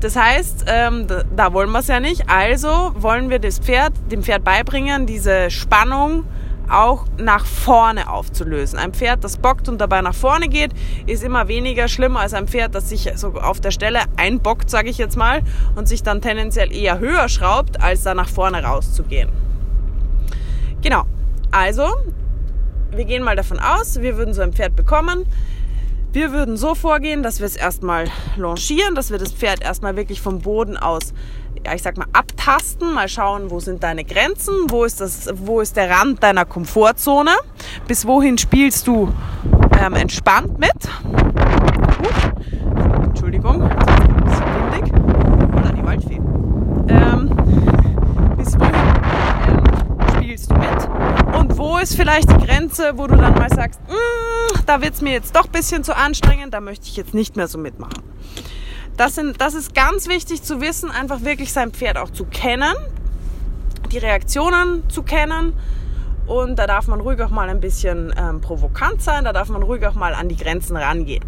Das 0.00 0.14
heißt, 0.14 0.66
ähm, 0.68 1.06
da, 1.34 1.52
wollen 1.52 1.70
wir 1.70 1.80
es 1.80 1.88
ja 1.88 2.00
nicht. 2.00 2.28
Also 2.28 2.92
wollen 2.96 3.30
wir 3.30 3.38
das 3.38 3.58
Pferd, 3.58 3.92
dem 4.10 4.22
Pferd 4.22 4.44
beibringen, 4.44 5.06
diese 5.06 5.50
Spannung 5.50 6.24
auch 6.70 7.06
nach 7.16 7.46
vorne 7.46 8.10
aufzulösen. 8.10 8.78
Ein 8.78 8.92
Pferd, 8.92 9.24
das 9.24 9.38
bockt 9.38 9.68
und 9.68 9.80
dabei 9.80 10.02
nach 10.02 10.14
vorne 10.14 10.48
geht, 10.48 10.72
ist 11.06 11.24
immer 11.24 11.48
weniger 11.48 11.88
schlimm 11.88 12.16
als 12.16 12.34
ein 12.34 12.46
Pferd, 12.46 12.74
das 12.74 12.90
sich 12.90 13.10
so 13.14 13.28
auf 13.34 13.60
der 13.60 13.70
Stelle 13.70 14.00
einbockt, 14.16 14.68
sage 14.68 14.90
ich 14.90 14.98
jetzt 14.98 15.16
mal, 15.16 15.42
und 15.76 15.88
sich 15.88 16.02
dann 16.02 16.20
tendenziell 16.20 16.72
eher 16.72 16.98
höher 16.98 17.28
schraubt, 17.28 17.80
als 17.80 18.02
da 18.02 18.14
nach 18.14 18.28
vorne 18.28 18.62
rauszugehen. 18.62 19.30
Genau. 20.82 21.04
Also 21.50 21.86
wir 22.90 23.04
gehen 23.04 23.22
mal 23.22 23.36
davon 23.36 23.58
aus, 23.58 24.00
wir 24.00 24.16
würden 24.16 24.34
so 24.34 24.42
ein 24.42 24.52
Pferd 24.52 24.76
bekommen. 24.76 25.26
Wir 26.10 26.32
würden 26.32 26.56
so 26.56 26.74
vorgehen, 26.74 27.22
dass 27.22 27.38
wir 27.38 27.46
es 27.46 27.54
erstmal 27.54 28.06
longieren, 28.36 28.94
dass 28.94 29.10
wir 29.10 29.18
das 29.18 29.32
Pferd 29.32 29.62
erstmal 29.62 29.94
wirklich 29.94 30.22
vom 30.22 30.40
Boden 30.40 30.78
aus, 30.78 31.12
ja, 31.66 31.74
ich 31.74 31.82
sag 31.82 31.98
mal, 31.98 32.06
abtasten, 32.14 32.94
mal 32.94 33.08
schauen, 33.08 33.50
wo 33.50 33.60
sind 33.60 33.82
deine 33.82 34.04
Grenzen, 34.04 34.54
wo 34.68 34.84
ist, 34.84 35.02
das, 35.02 35.28
wo 35.34 35.60
ist 35.60 35.76
der 35.76 35.90
Rand 35.90 36.22
deiner 36.22 36.46
Komfortzone, 36.46 37.32
bis 37.86 38.06
wohin 38.06 38.38
spielst 38.38 38.86
du 38.86 39.12
ähm, 39.78 39.94
entspannt 39.94 40.58
mit. 40.58 40.72
Entschuldigung, 43.04 43.62
ein 43.62 44.24
bisschen 44.24 44.46
windig. 44.72 44.92
Oder 45.54 45.72
die 45.72 45.84
Waldfee. 45.84 46.20
Ähm, 46.88 47.30
bis 48.38 48.58
wohin 48.58 48.74
ähm, 49.46 49.62
spielst 50.16 50.50
du 50.50 50.54
mit? 50.54 50.77
Und 51.38 51.56
wo 51.56 51.78
ist 51.78 51.94
vielleicht 51.94 52.28
die 52.32 52.46
Grenze, 52.46 52.94
wo 52.96 53.06
du 53.06 53.14
dann 53.14 53.32
mal 53.34 53.48
sagst, 53.48 53.80
mm, 53.82 54.64
da 54.66 54.82
wird 54.82 54.94
es 54.94 55.02
mir 55.02 55.12
jetzt 55.12 55.36
doch 55.36 55.44
ein 55.44 55.52
bisschen 55.52 55.84
zu 55.84 55.96
anstrengend, 55.96 56.52
da 56.52 56.60
möchte 56.60 56.86
ich 56.86 56.96
jetzt 56.96 57.14
nicht 57.14 57.36
mehr 57.36 57.46
so 57.46 57.58
mitmachen. 57.58 58.02
Das, 58.96 59.14
sind, 59.14 59.40
das 59.40 59.54
ist 59.54 59.72
ganz 59.72 60.08
wichtig 60.08 60.42
zu 60.42 60.60
wissen, 60.60 60.90
einfach 60.90 61.22
wirklich 61.22 61.52
sein 61.52 61.70
Pferd 61.70 61.96
auch 61.96 62.10
zu 62.10 62.24
kennen, 62.24 62.74
die 63.92 63.98
Reaktionen 63.98 64.82
zu 64.90 65.04
kennen. 65.04 65.52
Und 66.26 66.58
da 66.58 66.66
darf 66.66 66.88
man 66.88 67.00
ruhig 67.00 67.22
auch 67.22 67.30
mal 67.30 67.48
ein 67.48 67.60
bisschen 67.60 68.12
ähm, 68.18 68.40
provokant 68.40 69.00
sein, 69.00 69.22
da 69.22 69.32
darf 69.32 69.48
man 69.48 69.62
ruhig 69.62 69.86
auch 69.86 69.94
mal 69.94 70.14
an 70.14 70.28
die 70.28 70.36
Grenzen 70.36 70.76
rangehen. 70.76 71.24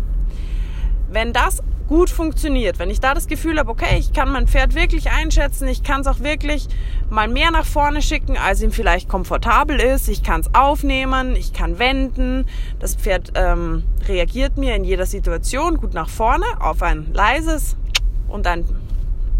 Wenn 1.08 1.32
das 1.32 1.62
gut 1.90 2.08
funktioniert, 2.08 2.78
wenn 2.78 2.88
ich 2.88 3.00
da 3.00 3.14
das 3.14 3.26
Gefühl 3.26 3.58
habe, 3.58 3.68
okay, 3.68 3.98
ich 3.98 4.12
kann 4.12 4.30
mein 4.30 4.46
Pferd 4.46 4.76
wirklich 4.76 5.10
einschätzen, 5.10 5.66
ich 5.66 5.82
kann 5.82 6.02
es 6.02 6.06
auch 6.06 6.20
wirklich 6.20 6.68
mal 7.10 7.26
mehr 7.26 7.50
nach 7.50 7.66
vorne 7.66 8.00
schicken, 8.00 8.36
als 8.36 8.62
ihm 8.62 8.70
vielleicht 8.70 9.08
komfortabel 9.08 9.80
ist, 9.80 10.08
ich 10.08 10.22
kann 10.22 10.40
es 10.40 10.54
aufnehmen, 10.54 11.34
ich 11.34 11.52
kann 11.52 11.80
wenden, 11.80 12.46
das 12.78 12.94
Pferd 12.94 13.32
ähm, 13.34 13.82
reagiert 14.06 14.56
mir 14.56 14.76
in 14.76 14.84
jeder 14.84 15.04
Situation 15.04 15.78
gut 15.78 15.92
nach 15.92 16.08
vorne 16.08 16.46
auf 16.60 16.80
ein 16.80 17.12
leises 17.12 17.76
und 18.28 18.46
ein 18.46 18.66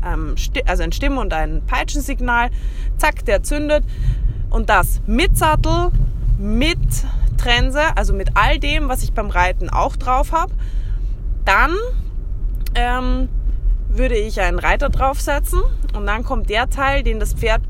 ähm, 0.05 0.35
also 0.67 0.83
ein 0.83 0.91
Stimm- 0.91 1.19
und 1.19 1.33
ein 1.33 1.63
Peitschensignal, 1.69 2.51
zack, 2.97 3.25
der 3.27 3.45
zündet. 3.45 3.85
Und 4.49 4.71
das 4.71 5.01
mit 5.07 5.39
Sattel, 5.39 5.93
mit 6.37 6.81
Trense, 7.39 7.97
also 7.97 8.13
mit 8.13 8.31
all 8.35 8.59
dem, 8.59 8.89
was 8.89 9.05
ich 9.05 9.13
beim 9.13 9.31
Reiten 9.31 9.71
auch 9.71 9.95
drauf 9.95 10.33
habe, 10.33 10.53
dann 11.45 11.77
ähm, 12.75 13.29
würde 13.89 14.17
ich 14.17 14.41
einen 14.41 14.59
Reiter 14.59 14.89
draufsetzen 14.89 15.63
und 15.95 16.07
dann 16.07 16.23
kommt 16.25 16.49
der 16.49 16.71
Teil, 16.71 17.03
den 17.03 17.21
das 17.21 17.35
Pferd 17.35 17.63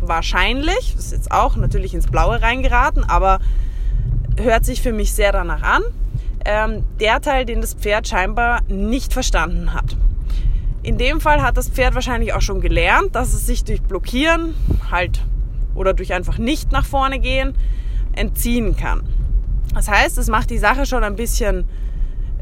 wahrscheinlich, 0.00 0.94
das 0.94 1.06
ist 1.06 1.12
jetzt 1.12 1.32
auch 1.32 1.56
natürlich 1.56 1.94
ins 1.94 2.06
Blaue 2.06 2.40
reingeraten, 2.40 3.04
aber 3.04 3.40
hört 4.38 4.64
sich 4.64 4.82
für 4.82 4.92
mich 4.92 5.12
sehr 5.12 5.32
danach 5.32 5.62
an, 5.62 5.82
ähm, 6.44 6.84
der 7.00 7.20
Teil, 7.20 7.44
den 7.44 7.60
das 7.60 7.74
Pferd 7.74 8.08
scheinbar 8.08 8.62
nicht 8.68 9.12
verstanden 9.12 9.74
hat. 9.74 9.96
In 10.82 10.98
dem 10.98 11.20
Fall 11.20 11.42
hat 11.42 11.56
das 11.56 11.68
Pferd 11.68 11.94
wahrscheinlich 11.94 12.32
auch 12.32 12.40
schon 12.40 12.60
gelernt, 12.60 13.14
dass 13.14 13.32
es 13.32 13.46
sich 13.46 13.64
durch 13.64 13.82
Blockieren 13.82 14.54
halt 14.90 15.20
oder 15.74 15.94
durch 15.94 16.12
einfach 16.12 16.38
nicht 16.38 16.70
nach 16.70 16.86
vorne 16.86 17.18
gehen 17.18 17.54
entziehen 18.12 18.76
kann. 18.76 19.02
Das 19.74 19.88
heißt, 19.88 20.16
es 20.16 20.28
macht 20.28 20.50
die 20.50 20.58
Sache 20.58 20.86
schon 20.86 21.04
ein 21.04 21.16
bisschen 21.16 21.66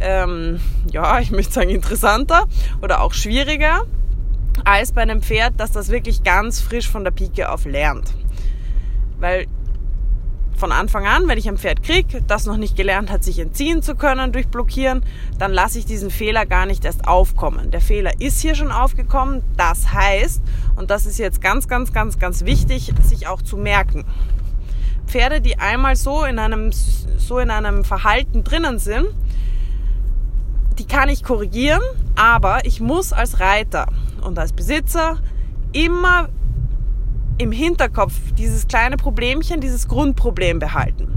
ähm, 0.00 0.60
ja, 0.90 1.18
ich 1.20 1.30
möchte 1.30 1.52
sagen, 1.52 1.70
interessanter 1.70 2.44
oder 2.82 3.00
auch 3.02 3.12
schwieriger 3.12 3.82
als 4.64 4.92
bei 4.92 5.02
einem 5.02 5.22
Pferd, 5.22 5.54
das 5.56 5.72
das 5.72 5.88
wirklich 5.88 6.22
ganz 6.22 6.60
frisch 6.60 6.88
von 6.88 7.04
der 7.04 7.10
Pike 7.10 7.50
auf 7.50 7.64
lernt. 7.64 8.14
Weil 9.18 9.46
von 10.56 10.72
Anfang 10.72 11.06
an, 11.06 11.26
wenn 11.28 11.36
ich 11.36 11.48
ein 11.48 11.58
Pferd 11.58 11.82
kriege, 11.82 12.22
das 12.22 12.46
noch 12.46 12.56
nicht 12.56 12.76
gelernt 12.76 13.10
hat, 13.10 13.24
sich 13.24 13.38
entziehen 13.38 13.82
zu 13.82 13.96
können 13.96 14.32
durch 14.32 14.48
Blockieren, 14.48 15.04
dann 15.38 15.52
lasse 15.52 15.78
ich 15.78 15.84
diesen 15.84 16.10
Fehler 16.10 16.46
gar 16.46 16.66
nicht 16.66 16.84
erst 16.84 17.08
aufkommen. 17.08 17.70
Der 17.70 17.80
Fehler 17.80 18.12
ist 18.20 18.40
hier 18.40 18.54
schon 18.54 18.70
aufgekommen. 18.70 19.42
Das 19.56 19.92
heißt, 19.92 20.42
und 20.76 20.90
das 20.90 21.06
ist 21.06 21.18
jetzt 21.18 21.40
ganz, 21.40 21.68
ganz, 21.68 21.92
ganz, 21.92 22.18
ganz 22.18 22.44
wichtig, 22.44 22.92
sich 23.02 23.26
auch 23.26 23.42
zu 23.42 23.56
merken. 23.56 24.04
Pferde, 25.06 25.40
die 25.40 25.58
einmal 25.58 25.96
so 25.96 26.24
in 26.24 26.38
einem, 26.38 26.70
so 26.72 27.38
in 27.38 27.50
einem 27.50 27.84
Verhalten 27.84 28.44
drinnen 28.44 28.78
sind, 28.78 29.08
die 30.78 30.86
kann 30.86 31.08
ich 31.08 31.22
korrigieren, 31.22 31.82
aber 32.16 32.64
ich 32.64 32.80
muss 32.80 33.12
als 33.12 33.40
Reiter 33.40 33.86
und 34.22 34.38
als 34.38 34.52
Besitzer 34.52 35.18
immer 35.72 36.28
im 37.38 37.50
Hinterkopf 37.50 38.14
dieses 38.38 38.68
kleine 38.68 38.96
Problemchen, 38.96 39.60
dieses 39.60 39.88
Grundproblem 39.88 40.60
behalten. 40.60 41.08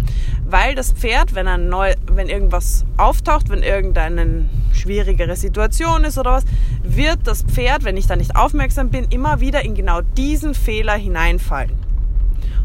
Weil 0.50 0.74
das 0.74 0.92
Pferd, 0.92 1.36
wenn, 1.36 1.48
ein 1.48 1.70
neu, 1.70 1.94
wenn 2.12 2.28
irgendwas 2.28 2.86
auftaucht, 2.98 3.50
wenn 3.50 3.62
irgendeine 3.62 4.50
schwierigere 4.74 5.36
Situation 5.36 6.04
ist 6.04 6.18
oder 6.18 6.34
was, 6.34 6.46
wird 6.84 7.20
das 7.26 7.44
Pferd, 7.44 7.84
wenn 7.84 7.98
ich 7.98 8.08
da 8.08 8.16
nicht 8.16 8.36
aufmerksam 8.36 8.90
bin, 8.90 9.06
immer 9.10 9.42
wieder 9.42 9.64
in 9.64 9.76
genau 9.76 10.02
diesen 10.02 10.56
Fehler 10.56 10.96
hineinfallen. 10.96 11.76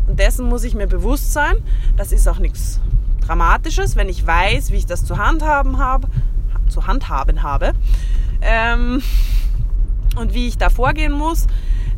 Und 0.06 0.18
dessen 0.18 0.48
muss 0.48 0.64
ich 0.64 0.74
mir 0.74 0.86
bewusst 0.86 1.32
sein. 1.32 1.56
Das 1.96 2.12
ist 2.12 2.28
auch 2.28 2.38
nichts 2.38 2.80
Dramatisches, 3.26 3.94
wenn 3.94 4.08
ich 4.08 4.26
weiß, 4.26 4.72
wie 4.72 4.76
ich 4.76 4.86
das 4.86 5.04
zu 5.04 5.16
handhaben 5.16 5.78
habe, 5.78 6.08
zu 6.72 6.86
handhaben 6.86 7.42
habe 7.42 7.72
ähm, 8.40 9.02
und 10.16 10.34
wie 10.34 10.48
ich 10.48 10.58
da 10.58 10.68
vorgehen 10.68 11.12
muss, 11.12 11.46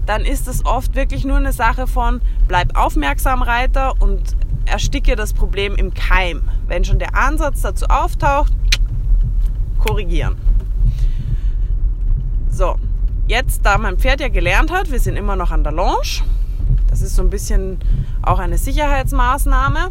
dann 0.07 0.23
ist 0.23 0.49
es 0.49 0.65
oft 0.67 0.95
wirklich 0.95 1.25
nur 1.25 1.39
eine 1.39 1.53
Sache 1.53 1.87
von 1.87 2.21
bleib 2.47 2.77
aufmerksam 2.77 3.43
Reiter 3.43 3.95
und 4.01 4.37
ersticke 4.67 5.17
das 5.17 5.33
Problem 5.33 5.75
im 5.77 5.95
Keim. 5.95 6.43
Wenn 6.67 6.85
schon 6.85 6.99
der 6.99 7.15
Ansatz 7.17 7.63
dazu 7.63 7.87
auftaucht, 7.87 8.53
korrigieren. 9.79 10.37
So, 12.51 12.77
jetzt 13.27 13.65
da 13.65 13.79
mein 13.79 13.99
Pferd 13.99 14.21
ja 14.21 14.29
gelernt 14.29 14.71
hat, 14.71 14.91
wir 14.91 15.01
sind 15.01 15.17
immer 15.17 15.37
noch 15.37 15.51
an 15.51 15.65
der 15.65 15.73
Lounge. 15.73 16.23
Das 16.89 17.03
ist 17.03 17.17
so 17.17 17.23
ein 17.23 17.31
bisschen 17.31 17.79
auch 18.23 18.39
eine 18.39 18.59
Sicherheitsmaßnahme 18.59 19.91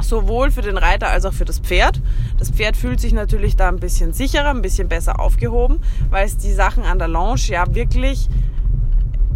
sowohl 0.00 0.50
für 0.50 0.62
den 0.62 0.78
Reiter 0.78 1.08
als 1.08 1.24
auch 1.24 1.32
für 1.32 1.44
das 1.44 1.58
Pferd. 1.58 2.00
Das 2.38 2.50
Pferd 2.50 2.76
fühlt 2.76 3.00
sich 3.00 3.12
natürlich 3.12 3.56
da 3.56 3.68
ein 3.68 3.80
bisschen 3.80 4.12
sicherer, 4.12 4.50
ein 4.50 4.62
bisschen 4.62 4.88
besser 4.88 5.20
aufgehoben, 5.20 5.80
weil 6.10 6.26
es 6.26 6.36
die 6.36 6.52
Sachen 6.52 6.84
an 6.84 6.98
der 6.98 7.08
Lounge 7.08 7.42
ja 7.48 7.74
wirklich 7.74 8.28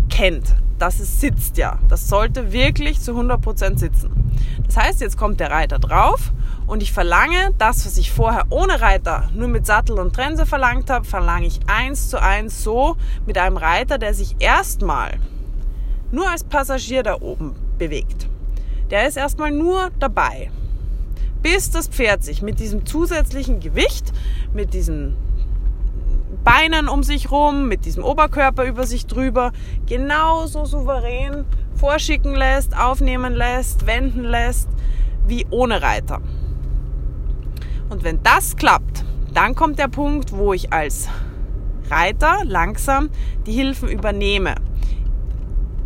kennt. 0.08 0.54
Das 0.78 0.98
es 0.98 1.20
sitzt 1.20 1.58
ja. 1.58 1.78
Das 1.88 2.08
sollte 2.08 2.52
wirklich 2.52 3.00
zu 3.00 3.12
100% 3.12 3.78
sitzen. 3.78 4.32
Das 4.66 4.76
heißt, 4.76 5.00
jetzt 5.00 5.16
kommt 5.16 5.40
der 5.40 5.50
Reiter 5.50 5.78
drauf 5.78 6.32
und 6.66 6.82
ich 6.82 6.92
verlange 6.92 7.52
das, 7.58 7.84
was 7.84 7.98
ich 7.98 8.12
vorher 8.12 8.44
ohne 8.50 8.80
Reiter 8.80 9.28
nur 9.34 9.48
mit 9.48 9.66
Sattel 9.66 9.98
und 9.98 10.14
Trense 10.14 10.46
verlangt 10.46 10.88
habe, 10.88 11.04
verlange 11.04 11.46
ich 11.46 11.60
eins 11.66 12.08
zu 12.08 12.22
eins 12.22 12.62
so 12.62 12.96
mit 13.26 13.36
einem 13.36 13.56
Reiter, 13.56 13.98
der 13.98 14.14
sich 14.14 14.36
erstmal 14.38 15.18
nur 16.12 16.28
als 16.30 16.44
Passagier 16.44 17.02
da 17.02 17.20
oben 17.20 17.54
bewegt. 17.78 18.28
Der 18.90 19.06
ist 19.06 19.16
erstmal 19.16 19.52
nur 19.52 19.90
dabei, 20.00 20.50
bis 21.42 21.70
das 21.70 21.86
Pferd 21.86 22.24
sich 22.24 22.42
mit 22.42 22.58
diesem 22.58 22.84
zusätzlichen 22.84 23.60
Gewicht, 23.60 24.12
mit 24.52 24.74
diesen 24.74 25.16
Beinen 26.42 26.88
um 26.88 27.04
sich 27.04 27.30
rum, 27.30 27.68
mit 27.68 27.84
diesem 27.84 28.02
Oberkörper 28.02 28.64
über 28.64 28.86
sich 28.86 29.06
drüber, 29.06 29.52
genauso 29.86 30.64
souverän 30.64 31.44
vorschicken 31.74 32.34
lässt, 32.34 32.76
aufnehmen 32.76 33.34
lässt, 33.34 33.86
wenden 33.86 34.24
lässt, 34.24 34.68
wie 35.26 35.46
ohne 35.50 35.82
Reiter. 35.82 36.20
Und 37.90 38.02
wenn 38.02 38.22
das 38.22 38.56
klappt, 38.56 39.04
dann 39.32 39.54
kommt 39.54 39.78
der 39.78 39.88
Punkt, 39.88 40.32
wo 40.32 40.52
ich 40.52 40.72
als 40.72 41.08
Reiter 41.90 42.38
langsam 42.44 43.10
die 43.46 43.52
Hilfen 43.52 43.88
übernehme 43.88 44.54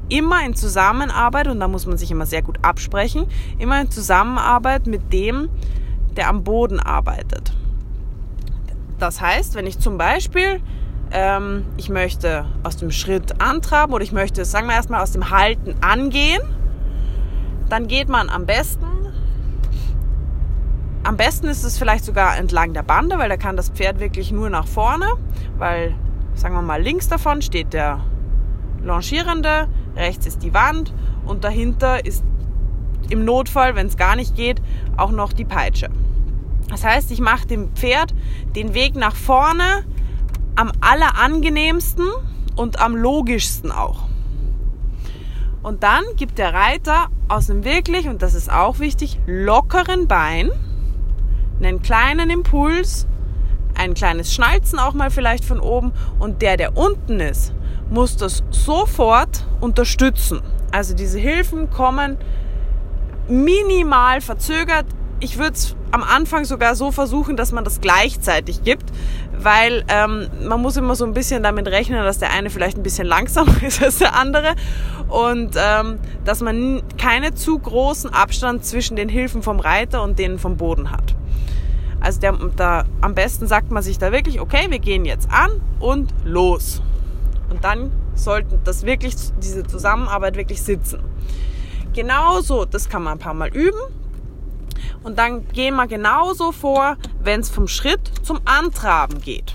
immer 0.09 0.45
in 0.45 0.55
Zusammenarbeit, 0.55 1.49
und 1.49 1.61
da 1.61 1.69
muss 1.69 1.87
man 1.87 1.97
sich 1.97 2.11
immer 2.11 2.27
sehr 2.27 2.43
gut 2.43 2.59
absprechen, 2.63 3.27
immer 3.59 3.81
in 3.81 3.91
Zusammenarbeit 3.91 4.87
mit 4.87 5.13
dem, 5.13 5.49
der 6.17 6.29
am 6.29 6.45
Boden 6.45 6.81
arbeitet. 6.81 7.53
Das 8.99 9.21
heißt, 9.21 9.55
wenn 9.55 9.67
ich 9.67 9.79
zum 9.79 9.99
Beispiel, 9.99 10.61
ähm, 11.11 11.65
ich 11.77 11.89
möchte 11.89 12.47
aus 12.63 12.77
dem 12.77 12.91
Schritt 12.91 13.41
antraben 13.41 13.93
oder 13.93 14.05
ich 14.05 14.13
möchte, 14.13 14.45
sagen 14.45 14.67
wir 14.67 14.75
erstmal, 14.75 15.03
aus 15.03 15.13
dem 15.13 15.31
Halten 15.31 15.75
angehen, 15.81 16.43
dann 17.69 17.89
geht 17.89 18.09
man 18.09 18.29
am 18.29 18.47
besten, 18.47 18.87
am 21.03 21.17
besten 21.17 21.49
ist 21.49 21.65
es 21.65 21.77
vielleicht 21.77 22.05
sogar 22.05 22.37
entlang 22.39 22.73
der 22.73 22.83
Bande, 22.83 23.19
weil 23.19 23.29
da 23.29 23.37
kann 23.37 23.57
das 23.57 23.69
Pferd 23.71 24.01
wirklich 24.01 24.33
nur 24.33 24.49
nach 24.49 24.67
vorne, 24.67 25.07
weil, 25.59 25.95
sagen 26.35 26.55
wir 26.55 26.63
mal, 26.63 26.81
links 26.81 27.09
davon 27.09 27.43
steht 27.43 27.73
der 27.73 28.01
Longierende, 28.83 29.69
rechts 29.97 30.27
ist 30.27 30.43
die 30.43 30.55
Wand 30.55 30.93
und 31.25 31.45
dahinter 31.45 32.05
ist 32.05 32.25
im 33.11 33.25
Notfall, 33.25 33.75
wenn 33.75 33.87
es 33.87 33.97
gar 33.97 34.17
nicht 34.17 34.35
geht, 34.35 34.61
auch 34.97 35.11
noch 35.11 35.33
die 35.33 35.45
Peitsche. 35.45 35.91
Das 36.69 36.85
heißt, 36.85 37.11
ich 37.11 37.21
mache 37.21 37.47
dem 37.47 37.75
Pferd 37.75 38.15
den 38.57 38.75
Weg 38.75 38.97
nach 38.97 39.15
vorne 39.15 39.85
am 40.57 40.73
allerangenehmsten 40.81 42.07
und 42.57 42.81
am 42.81 42.97
logischsten 42.97 43.71
auch. 43.73 44.05
Und 45.63 45.83
dann 45.83 46.05
gibt 46.17 46.39
der 46.39 46.53
Reiter 46.53 47.07
aus 47.29 47.51
einem 47.51 47.65
wirklich, 47.65 48.09
und 48.09 48.23
das 48.23 48.35
ist 48.35 48.53
auch 48.53 48.79
wichtig, 48.79 49.19
lockeren 49.27 50.07
Bein 50.07 50.51
einen 51.59 51.83
kleinen 51.83 52.31
Impuls, 52.31 53.07
ein 53.75 53.95
kleines 53.95 54.33
Schnalzen 54.33 54.79
auch 54.79 54.95
mal 54.95 55.11
vielleicht 55.11 55.45
von 55.45 55.61
oben 55.61 55.93
und 56.19 56.43
der, 56.43 56.57
der 56.57 56.77
unten 56.77 57.21
ist, 57.21 57.55
muss 57.95 58.17
das 58.17 58.43
sofort 58.51 59.47
unterstützen. 59.61 60.43
Also 60.71 60.95
diese 60.95 61.19
Hilfen 61.19 61.71
kommen 61.71 62.19
minimal 63.29 64.21
verzögert 64.21 64.85
ich 65.25 65.39
würde 65.39 65.55
es 65.55 65.75
am 65.91 66.03
Anfang 66.03 66.45
sogar 66.45 66.75
so 66.75 66.91
versuchen, 66.91 67.37
dass 67.37 67.51
man 67.53 67.65
das 67.65 67.81
gleichzeitig 67.81 68.63
gibt, 68.63 68.85
weil 69.39 69.85
ähm, 69.89 70.29
man 70.43 70.61
muss 70.61 70.77
immer 70.77 70.95
so 70.95 71.05
ein 71.05 71.15
bisschen 71.15 71.43
damit 71.43 71.67
rechnen, 71.69 72.03
dass 72.05 72.19
der 72.19 72.31
eine 72.33 72.51
vielleicht 72.51 72.77
ein 72.77 72.83
bisschen 72.83 73.07
langsamer 73.07 73.63
ist 73.63 73.83
als 73.83 73.99
der 73.99 74.15
andere 74.15 74.55
und 75.09 75.57
ähm, 75.57 75.99
dass 76.25 76.41
man 76.41 76.83
keine 76.99 77.35
zu 77.35 77.59
großen 77.59 78.13
Abstand 78.13 78.65
zwischen 78.65 78.97
den 78.97 79.09
Hilfen 79.09 79.43
vom 79.43 79.61
Reiter 79.61 80.03
und 80.03 80.19
denen 80.19 80.39
vom 80.39 80.57
Boden 80.57 80.91
hat. 80.91 81.15
Also 82.01 82.21
der, 82.21 82.33
da, 82.57 82.85
am 83.01 83.15
besten 83.15 83.47
sagt 83.47 83.71
man 83.71 83.83
sich 83.83 83.99
da 83.99 84.13
wirklich, 84.13 84.41
okay, 84.41 84.67
wir 84.69 84.79
gehen 84.79 85.07
jetzt 85.07 85.31
an 85.31 85.51
und 85.81 86.13
los. 86.25 86.83
Und 87.55 87.63
dann 87.63 87.93
sollte 88.17 88.59
das 88.65 88.85
wirklich, 88.85 89.15
diese 89.39 89.63
Zusammenarbeit 89.63 90.35
wirklich 90.35 90.61
sitzen. 90.61 91.05
Genauso, 91.93 92.65
das 92.65 92.89
kann 92.89 93.05
man 93.05 93.13
ein 93.13 93.19
paar 93.21 93.33
Mal 93.33 93.49
üben. 93.55 93.79
Und 95.05 95.21
dann 95.21 95.47
gehen 95.51 95.77
wir 95.77 95.87
genauso 95.87 96.51
vor, 96.51 96.97
wenn 97.21 97.39
es 97.39 97.51
vom 97.51 97.69
Schritt 97.69 98.11
zum 98.25 98.41
Antraben 98.45 99.21
geht. 99.21 99.55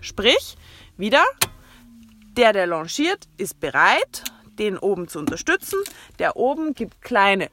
Sprich, 0.00 0.56
wieder, 0.96 1.24
der, 2.36 2.52
der 2.52 2.68
longiert, 2.68 3.26
ist 3.36 3.58
bereit, 3.58 4.22
den 4.60 4.78
oben 4.78 5.08
zu 5.08 5.18
unterstützen. 5.18 5.80
Der 6.20 6.36
oben 6.36 6.72
gibt 6.72 7.02
kleine 7.02 7.48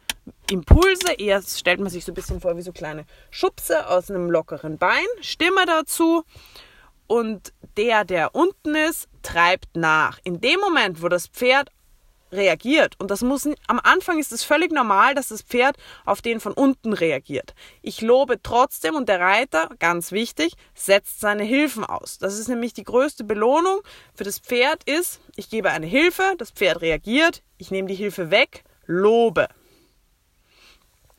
Impulse. 0.51 1.13
Eher 1.17 1.41
stellt 1.41 1.79
man 1.79 1.89
sich 1.89 2.05
so 2.05 2.12
ein 2.12 2.15
bisschen 2.15 2.39
vor 2.39 2.55
wie 2.55 2.62
so 2.62 2.72
kleine 2.72 3.05
Schubse 3.31 3.88
aus 3.89 4.12
einem 4.12 4.29
lockeren 4.29 4.77
Bein. 4.77 5.07
Stimme 5.22 5.65
dazu. 5.65 6.24
Und 7.07 7.53
der, 7.77 8.03
der 8.03 8.34
unten 8.34 8.75
ist, 8.75 9.07
treibt 9.25 9.75
nach. 9.75 10.20
In 10.24 10.39
dem 10.39 10.60
Moment, 10.60 11.01
wo 11.01 11.10
das 11.10 11.27
Pferd 11.27 11.70
reagiert. 12.32 12.96
Und 13.00 13.12
das 13.12 13.22
muss, 13.22 13.48
am 13.67 13.79
Anfang 13.79 14.20
ist 14.20 14.32
es 14.32 14.44
völlig 14.44 14.72
normal, 14.72 15.15
dass 15.15 15.29
das 15.29 15.41
Pferd 15.41 15.77
auf 16.05 16.22
den 16.22 16.39
von 16.39 16.53
unten 16.53 16.94
reagiert. 16.94 17.53
Ich 17.82 18.01
lobe 18.01 18.41
trotzdem 18.41 18.96
und 18.96 19.10
der 19.10 19.20
Reiter, 19.20 19.70
ganz 19.79 20.12
wichtig, 20.12 20.53
setzt 20.74 21.20
seine 21.20 21.44
Hilfen 21.44 21.86
aus. 21.86 22.17
Das 22.17 22.38
ist 22.38 22.48
nämlich 22.48 22.74
die 22.74 22.84
größte 22.84 23.24
Belohnung 23.24 23.79
für 24.13 24.24
das 24.24 24.39
Pferd 24.39 24.84
ist, 24.84 25.22
ich 25.36 25.50
gebe 25.50 25.70
eine 25.70 25.86
Hilfe, 25.86 26.36
das 26.38 26.51
Pferd 26.51 26.82
reagiert, 26.82 27.41
ich 27.58 27.72
nehme 27.72 27.88
die 27.88 27.96
Hilfe 27.96 28.32
weg, 28.32 28.63
lobe. 28.86 29.48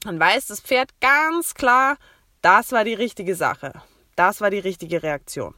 Dann 0.00 0.20
weiß 0.20 0.46
das 0.46 0.60
Pferd 0.60 0.90
ganz 1.00 1.54
klar, 1.54 1.96
das 2.42 2.72
war 2.72 2.84
die 2.84 2.94
richtige 2.94 3.34
Sache. 3.34 3.72
Das 4.14 4.40
war 4.40 4.50
die 4.50 4.58
richtige 4.58 5.02
Reaktion. 5.02 5.54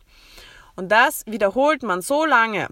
Und 0.78 0.90
das 0.90 1.26
wiederholt 1.26 1.82
man 1.82 2.02
so 2.02 2.24
lange. 2.24 2.68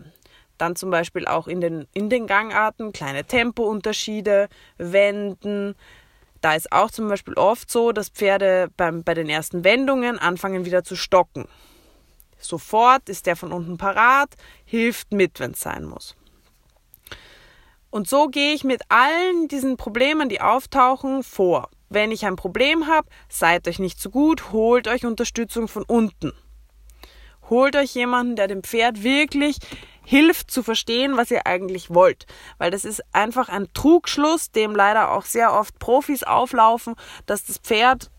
Dann 0.59 0.77
zum 0.77 0.93
Beispiel 0.93 1.27
auch 1.27 1.49
in 1.49 1.61
den, 1.61 1.89
in 1.93 2.09
den 2.09 2.29
Gangarten 2.29 2.93
kleine 2.93 3.25
Tempounterschiede, 3.25 4.49
Wenden. 4.79 5.75
Da 6.41 6.55
ist 6.55 6.71
auch 6.71 6.93
zum 6.93 7.09
Beispiel 7.09 7.35
oft 7.35 7.69
so, 7.69 7.91
dass 7.91 8.11
Pferde 8.11 8.69
beim, 8.77 9.03
bei 9.03 9.15
den 9.15 9.29
ersten 9.29 9.65
Wendungen 9.65 10.21
anfangen 10.21 10.65
wieder 10.65 10.85
zu 10.85 10.95
stocken. 10.95 11.49
Sofort 12.39 13.09
ist 13.09 13.27
der 13.27 13.35
von 13.35 13.53
unten 13.53 13.77
parat, 13.77 14.37
hilft 14.65 15.11
mit, 15.11 15.41
wenn 15.41 15.51
es 15.51 15.61
sein 15.61 15.85
muss. 15.85 16.15
Und 17.91 18.09
so 18.09 18.29
gehe 18.29 18.55
ich 18.55 18.63
mit 18.63 18.83
allen 18.89 19.49
diesen 19.49 19.77
Problemen, 19.77 20.29
die 20.29 20.41
auftauchen, 20.41 21.25
vor. 21.25 21.71
Wenn 21.89 22.13
ich 22.13 22.25
ein 22.25 22.37
Problem 22.37 22.87
habe, 22.87 23.09
seid 23.29 23.67
euch 23.67 23.81
nicht 23.81 24.01
zu 24.01 24.11
gut, 24.11 24.53
holt 24.53 24.87
euch 24.87 25.05
Unterstützung 25.05 25.67
von 25.67 25.83
unten. 25.83 26.33
Holt 27.49 27.77
euch 27.77 27.95
jemanden, 27.95 28.37
der 28.37 28.49
dem 28.49 28.63
Pferd 28.63 29.03
wirklich 29.03 29.59
hilft 30.05 30.51
zu 30.51 30.63
verstehen, 30.63 31.17
was 31.17 31.31
ihr 31.31 31.47
eigentlich 31.47 31.91
wollt. 31.91 32.27
Weil 32.59 32.71
das 32.71 32.85
ist 32.85 33.03
einfach 33.13 33.49
ein 33.49 33.69
Trugschluss, 33.75 34.51
dem 34.53 34.75
leider 34.75 35.11
auch 35.13 35.25
sehr 35.25 35.53
oft 35.53 35.79
Profis 35.79 36.23
auflaufen, 36.23 36.95
dass 37.27 37.45
das 37.45 37.59
Pferd 37.59 38.11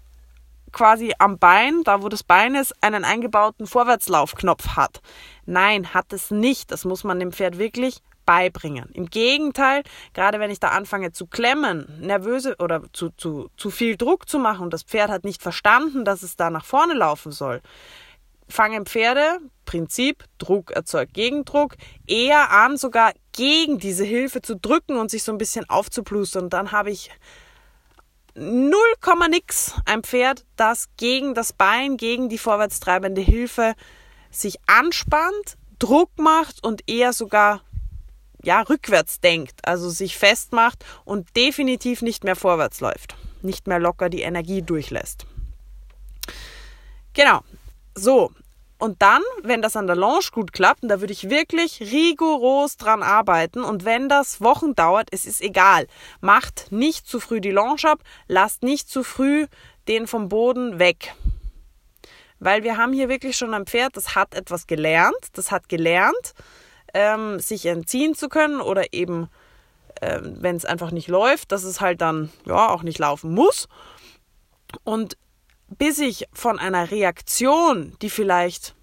quasi 0.71 1.13
am 1.17 1.39
Bein, 1.39 1.83
da 1.83 2.03
wo 2.03 2.09
das 2.09 2.23
Bein 2.23 2.55
ist, 2.55 2.75
einen 2.81 3.05
eingebauten 3.05 3.67
Vorwärtslaufknopf 3.67 4.75
hat. 4.75 5.01
Nein, 5.45 5.93
hat 5.93 6.11
es 6.11 6.29
nicht. 6.29 6.71
Das 6.71 6.85
muss 6.85 7.03
man 7.03 7.19
dem 7.19 7.31
Pferd 7.31 7.57
wirklich 7.57 8.01
beibringen. 8.25 8.89
Im 8.93 9.05
Gegenteil, 9.05 9.83
gerade 10.13 10.39
wenn 10.39 10.51
ich 10.51 10.59
da 10.59 10.69
anfange 10.69 11.13
zu 11.13 11.25
klemmen, 11.25 11.87
nervöse 12.01 12.57
oder 12.59 12.83
zu, 12.91 13.09
zu, 13.11 13.49
zu 13.55 13.71
viel 13.71 13.95
Druck 13.95 14.27
zu 14.27 14.37
machen 14.37 14.63
und 14.63 14.73
das 14.73 14.83
Pferd 14.83 15.09
hat 15.09 15.23
nicht 15.23 15.41
verstanden, 15.41 16.03
dass 16.03 16.21
es 16.21 16.35
da 16.35 16.49
nach 16.49 16.65
vorne 16.65 16.93
laufen 16.93 17.31
soll, 17.31 17.61
fangen 18.49 18.85
Pferde, 18.85 19.39
Prinzip, 19.65 20.23
Druck 20.37 20.71
erzeugt 20.71 21.13
Gegendruck, 21.13 21.75
eher 22.07 22.51
an, 22.51 22.77
sogar 22.77 23.13
gegen 23.33 23.77
diese 23.79 24.03
Hilfe 24.03 24.41
zu 24.41 24.55
drücken 24.55 24.97
und 24.97 25.11
sich 25.11 25.23
so 25.23 25.31
ein 25.31 25.37
bisschen 25.37 25.69
aufzuplustern. 25.69 26.49
Dann 26.49 26.71
habe 26.71 26.91
ich 26.91 27.11
0, 28.35 28.73
nix 29.29 29.73
ein 29.85 30.03
Pferd, 30.03 30.45
das 30.55 30.89
gegen 30.97 31.33
das 31.33 31.53
Bein, 31.53 31.97
gegen 31.97 32.29
die 32.29 32.37
vorwärtstreibende 32.37 33.21
Hilfe 33.21 33.73
sich 34.29 34.57
anspannt, 34.67 35.57
Druck 35.79 36.11
macht 36.17 36.63
und 36.63 36.89
eher 36.89 37.13
sogar 37.13 37.61
ja, 38.43 38.61
rückwärts 38.61 39.19
denkt, 39.19 39.59
also 39.63 39.89
sich 39.89 40.17
festmacht 40.17 40.85
und 41.03 41.35
definitiv 41.35 42.01
nicht 42.01 42.23
mehr 42.23 42.35
vorwärts 42.35 42.79
läuft, 42.79 43.15
nicht 43.41 43.67
mehr 43.67 43.79
locker 43.79 44.09
die 44.09 44.21
Energie 44.21 44.61
durchlässt. 44.61 45.25
Genau. 47.13 47.41
So. 47.97 48.31
Und 48.79 49.01
dann, 49.01 49.23
wenn 49.41 49.63
das 49.63 49.75
an 49.75 49.87
der 49.87 49.95
Lounge 49.95 50.27
gut 50.31 50.53
klappt, 50.53 50.83
und 50.83 50.89
da 50.89 50.99
würde 50.99 51.13
ich 51.13 51.31
wirklich 51.31 51.81
rigoros 51.81 52.77
dran 52.77 53.01
arbeiten. 53.01 53.63
Und 53.63 53.85
wenn 53.85 54.07
das 54.07 54.39
Wochen 54.39 54.75
dauert, 54.75 55.09
es 55.11 55.25
ist 55.25 55.41
egal. 55.41 55.87
Macht 56.21 56.71
nicht 56.71 57.07
zu 57.07 57.19
früh 57.19 57.41
die 57.41 57.51
Lounge 57.51 57.85
ab, 57.85 57.99
lasst 58.27 58.61
nicht 58.61 58.87
zu 58.87 59.03
früh 59.03 59.47
den 59.87 60.05
vom 60.05 60.29
Boden 60.29 60.77
weg. 60.77 61.15
Weil 62.39 62.63
wir 62.63 62.77
haben 62.77 62.93
hier 62.93 63.09
wirklich 63.09 63.35
schon 63.35 63.55
ein 63.55 63.65
Pferd, 63.65 63.97
das 63.97 64.13
hat 64.13 64.35
etwas 64.35 64.67
gelernt, 64.67 65.15
das 65.33 65.49
hat 65.49 65.69
gelernt, 65.69 66.35
ähm, 66.93 67.39
sich 67.39 67.65
entziehen 67.65 68.13
zu 68.13 68.29
können 68.29 68.61
oder 68.61 68.93
eben, 68.93 69.27
äh, 70.01 70.19
wenn 70.21 70.55
es 70.55 70.65
einfach 70.65 70.91
nicht 70.91 71.07
läuft, 71.07 71.51
dass 71.51 71.63
es 71.63 71.81
halt 71.81 72.01
dann 72.01 72.31
ja 72.45 72.69
auch 72.69 72.83
nicht 72.83 72.99
laufen 72.99 73.33
muss. 73.33 73.67
Und 74.83 75.17
bis 75.69 75.99
ich 75.99 76.27
von 76.33 76.59
einer 76.59 76.91
Reaktion, 76.91 77.95
die 78.01 78.09
vielleicht 78.09 78.75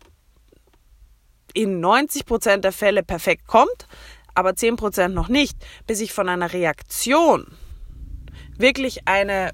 in 1.55 1.81
90 1.81 2.27
Prozent 2.27 2.65
der 2.65 2.73
Fälle 2.73 3.03
perfekt 3.03 3.47
kommt, 3.47 3.89
aber 4.35 4.57
10 4.57 4.77
Prozent 4.77 5.15
noch 5.15 5.29
nicht, 5.29 5.57
bis 5.87 6.01
ich 6.01 6.13
von 6.13 6.29
einer 6.29 6.53
Reaktion 6.53 7.47
wirklich 8.57 9.07
eine, 9.07 9.53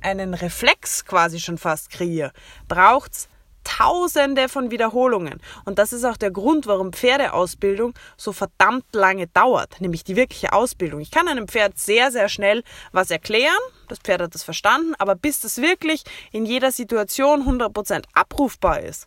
einen 0.00 0.34
Reflex 0.34 1.04
quasi 1.04 1.40
schon 1.40 1.58
fast 1.58 1.90
kriege, 1.90 2.32
braucht 2.66 3.12
es 3.12 3.28
Tausende 3.64 4.48
von 4.48 4.70
Wiederholungen. 4.70 5.40
Und 5.64 5.78
das 5.78 5.92
ist 5.92 6.04
auch 6.04 6.16
der 6.16 6.30
Grund, 6.30 6.66
warum 6.66 6.92
Pferdeausbildung 6.92 7.94
so 8.16 8.32
verdammt 8.32 8.86
lange 8.92 9.26
dauert, 9.28 9.80
nämlich 9.80 10.04
die 10.04 10.16
wirkliche 10.16 10.52
Ausbildung. 10.52 11.00
Ich 11.00 11.10
kann 11.10 11.28
einem 11.28 11.48
Pferd 11.48 11.78
sehr, 11.78 12.10
sehr 12.10 12.28
schnell 12.28 12.62
was 12.92 13.10
erklären. 13.10 13.52
Das 13.88 13.98
Pferd 13.98 14.22
hat 14.22 14.34
das 14.34 14.42
verstanden, 14.42 14.94
aber 14.98 15.14
bis 15.14 15.40
das 15.40 15.58
wirklich 15.58 16.04
in 16.32 16.46
jeder 16.46 16.72
Situation 16.72 17.42
100% 17.42 18.04
abrufbar 18.14 18.80
ist, 18.80 19.06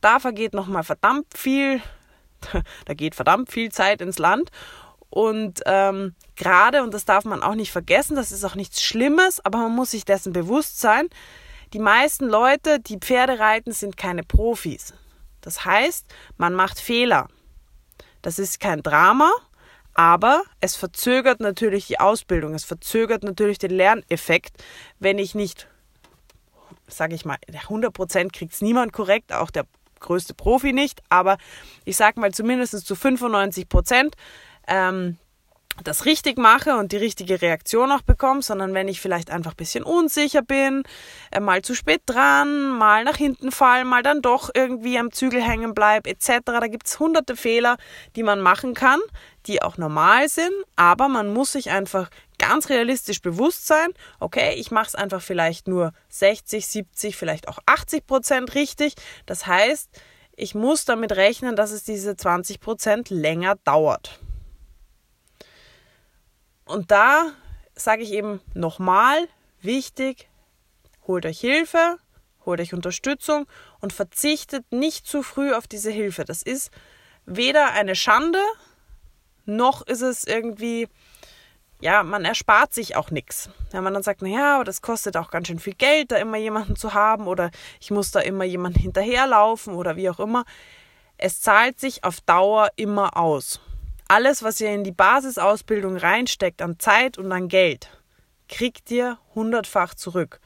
da 0.00 0.18
vergeht 0.18 0.52
nochmal 0.52 0.84
verdammt 0.84 1.26
viel, 1.34 1.80
da 2.84 2.94
geht 2.94 3.14
verdammt 3.14 3.50
viel 3.50 3.72
Zeit 3.72 4.00
ins 4.00 4.18
Land. 4.18 4.50
Und 5.08 5.60
ähm, 5.66 6.14
gerade, 6.36 6.82
und 6.82 6.94
das 6.94 7.04
darf 7.04 7.26
man 7.26 7.42
auch 7.42 7.54
nicht 7.54 7.70
vergessen, 7.70 8.16
das 8.16 8.32
ist 8.32 8.44
auch 8.44 8.54
nichts 8.54 8.82
Schlimmes, 8.82 9.44
aber 9.44 9.58
man 9.58 9.74
muss 9.74 9.90
sich 9.90 10.06
dessen 10.06 10.32
bewusst 10.32 10.80
sein, 10.80 11.08
die 11.72 11.78
meisten 11.78 12.28
Leute, 12.28 12.80
die 12.80 12.98
Pferde 12.98 13.38
reiten, 13.38 13.72
sind 13.72 13.96
keine 13.96 14.22
Profis. 14.22 14.94
Das 15.40 15.64
heißt, 15.64 16.06
man 16.36 16.54
macht 16.54 16.78
Fehler. 16.78 17.28
Das 18.20 18.38
ist 18.38 18.60
kein 18.60 18.82
Drama, 18.82 19.30
aber 19.94 20.42
es 20.60 20.76
verzögert 20.76 21.40
natürlich 21.40 21.86
die 21.86 21.98
Ausbildung, 21.98 22.54
es 22.54 22.64
verzögert 22.64 23.24
natürlich 23.24 23.58
den 23.58 23.72
Lerneffekt, 23.72 24.62
wenn 25.00 25.18
ich 25.18 25.34
nicht, 25.34 25.68
sage 26.86 27.14
ich 27.14 27.24
mal, 27.24 27.36
100% 27.50 28.32
kriegt 28.32 28.52
es 28.52 28.60
niemand 28.62 28.92
korrekt, 28.92 29.32
auch 29.32 29.50
der 29.50 29.66
größte 29.98 30.34
Profi 30.34 30.72
nicht, 30.72 31.02
aber 31.08 31.36
ich 31.84 31.96
sage 31.96 32.20
mal 32.20 32.32
zumindest 32.32 32.86
zu 32.86 32.94
95% 32.94 34.12
ähm, 34.68 35.18
das 35.84 36.04
richtig 36.04 36.38
mache 36.38 36.76
und 36.76 36.92
die 36.92 36.96
richtige 36.96 37.40
Reaktion 37.40 37.90
auch 37.92 38.02
bekomme, 38.02 38.42
sondern 38.42 38.74
wenn 38.74 38.88
ich 38.88 39.00
vielleicht 39.00 39.30
einfach 39.30 39.52
ein 39.52 39.56
bisschen 39.56 39.84
unsicher 39.84 40.42
bin, 40.42 40.82
äh, 41.30 41.40
mal 41.40 41.62
zu 41.62 41.74
spät 41.74 42.02
dran, 42.06 42.70
mal 42.70 43.04
nach 43.04 43.16
hinten 43.16 43.50
fallen, 43.50 43.86
mal 43.86 44.02
dann 44.02 44.22
doch 44.22 44.50
irgendwie 44.54 44.98
am 44.98 45.12
Zügel 45.12 45.42
hängen 45.42 45.74
bleibe, 45.74 46.10
etc. 46.10 46.40
Da 46.44 46.66
gibt 46.66 46.86
es 46.86 47.00
hunderte 47.00 47.36
Fehler, 47.36 47.76
die 48.16 48.22
man 48.22 48.40
machen 48.40 48.74
kann, 48.74 49.00
die 49.46 49.62
auch 49.62 49.78
normal 49.78 50.28
sind, 50.28 50.52
aber 50.76 51.08
man 51.08 51.32
muss 51.32 51.52
sich 51.52 51.70
einfach 51.70 52.10
ganz 52.38 52.68
realistisch 52.68 53.22
bewusst 53.22 53.66
sein, 53.66 53.92
okay, 54.18 54.54
ich 54.56 54.72
mache 54.72 54.88
es 54.88 54.94
einfach 54.94 55.22
vielleicht 55.22 55.68
nur 55.68 55.92
60, 56.08 56.66
70, 56.66 57.16
vielleicht 57.16 57.48
auch 57.48 57.58
80 57.66 58.06
Prozent 58.06 58.54
richtig. 58.54 58.94
Das 59.26 59.46
heißt, 59.46 59.88
ich 60.34 60.54
muss 60.54 60.84
damit 60.84 61.12
rechnen, 61.12 61.54
dass 61.54 61.70
es 61.70 61.84
diese 61.84 62.16
20 62.16 62.58
Prozent 62.60 63.10
länger 63.10 63.56
dauert. 63.64 64.18
Und 66.72 66.90
da 66.90 67.32
sage 67.74 68.02
ich 68.02 68.12
eben 68.12 68.40
nochmal, 68.54 69.28
wichtig, 69.60 70.30
holt 71.06 71.26
euch 71.26 71.38
Hilfe, 71.38 71.98
holt 72.46 72.60
euch 72.60 72.72
Unterstützung 72.72 73.46
und 73.80 73.92
verzichtet 73.92 74.64
nicht 74.72 75.06
zu 75.06 75.22
früh 75.22 75.52
auf 75.52 75.66
diese 75.66 75.90
Hilfe. 75.90 76.24
Das 76.24 76.42
ist 76.42 76.70
weder 77.26 77.72
eine 77.72 77.94
Schande, 77.94 78.40
noch 79.44 79.82
ist 79.82 80.00
es 80.00 80.24
irgendwie, 80.24 80.88
ja, 81.82 82.02
man 82.04 82.24
erspart 82.24 82.72
sich 82.72 82.96
auch 82.96 83.10
nichts. 83.10 83.50
Wenn 83.70 83.84
man 83.84 83.92
dann 83.92 84.02
sagt, 84.02 84.22
naja, 84.22 84.54
aber 84.54 84.64
das 84.64 84.80
kostet 84.80 85.18
auch 85.18 85.30
ganz 85.30 85.48
schön 85.48 85.58
viel 85.58 85.74
Geld, 85.74 86.10
da 86.10 86.16
immer 86.16 86.38
jemanden 86.38 86.76
zu 86.76 86.94
haben 86.94 87.26
oder 87.26 87.50
ich 87.82 87.90
muss 87.90 88.12
da 88.12 88.20
immer 88.20 88.44
jemanden 88.44 88.80
hinterherlaufen 88.80 89.74
oder 89.74 89.96
wie 89.96 90.08
auch 90.08 90.20
immer. 90.20 90.46
Es 91.18 91.42
zahlt 91.42 91.78
sich 91.78 92.02
auf 92.02 92.22
Dauer 92.22 92.70
immer 92.76 93.18
aus. 93.18 93.60
Alles, 94.14 94.42
was 94.42 94.60
ihr 94.60 94.68
in 94.74 94.84
die 94.84 94.92
Basisausbildung 94.92 95.96
reinsteckt 95.96 96.60
an 96.60 96.78
Zeit 96.78 97.16
und 97.16 97.32
an 97.32 97.48
Geld, 97.48 97.88
kriegt 98.46 98.90
ihr 98.90 99.16
hundertfach 99.34 99.94
zurück. 99.94 100.38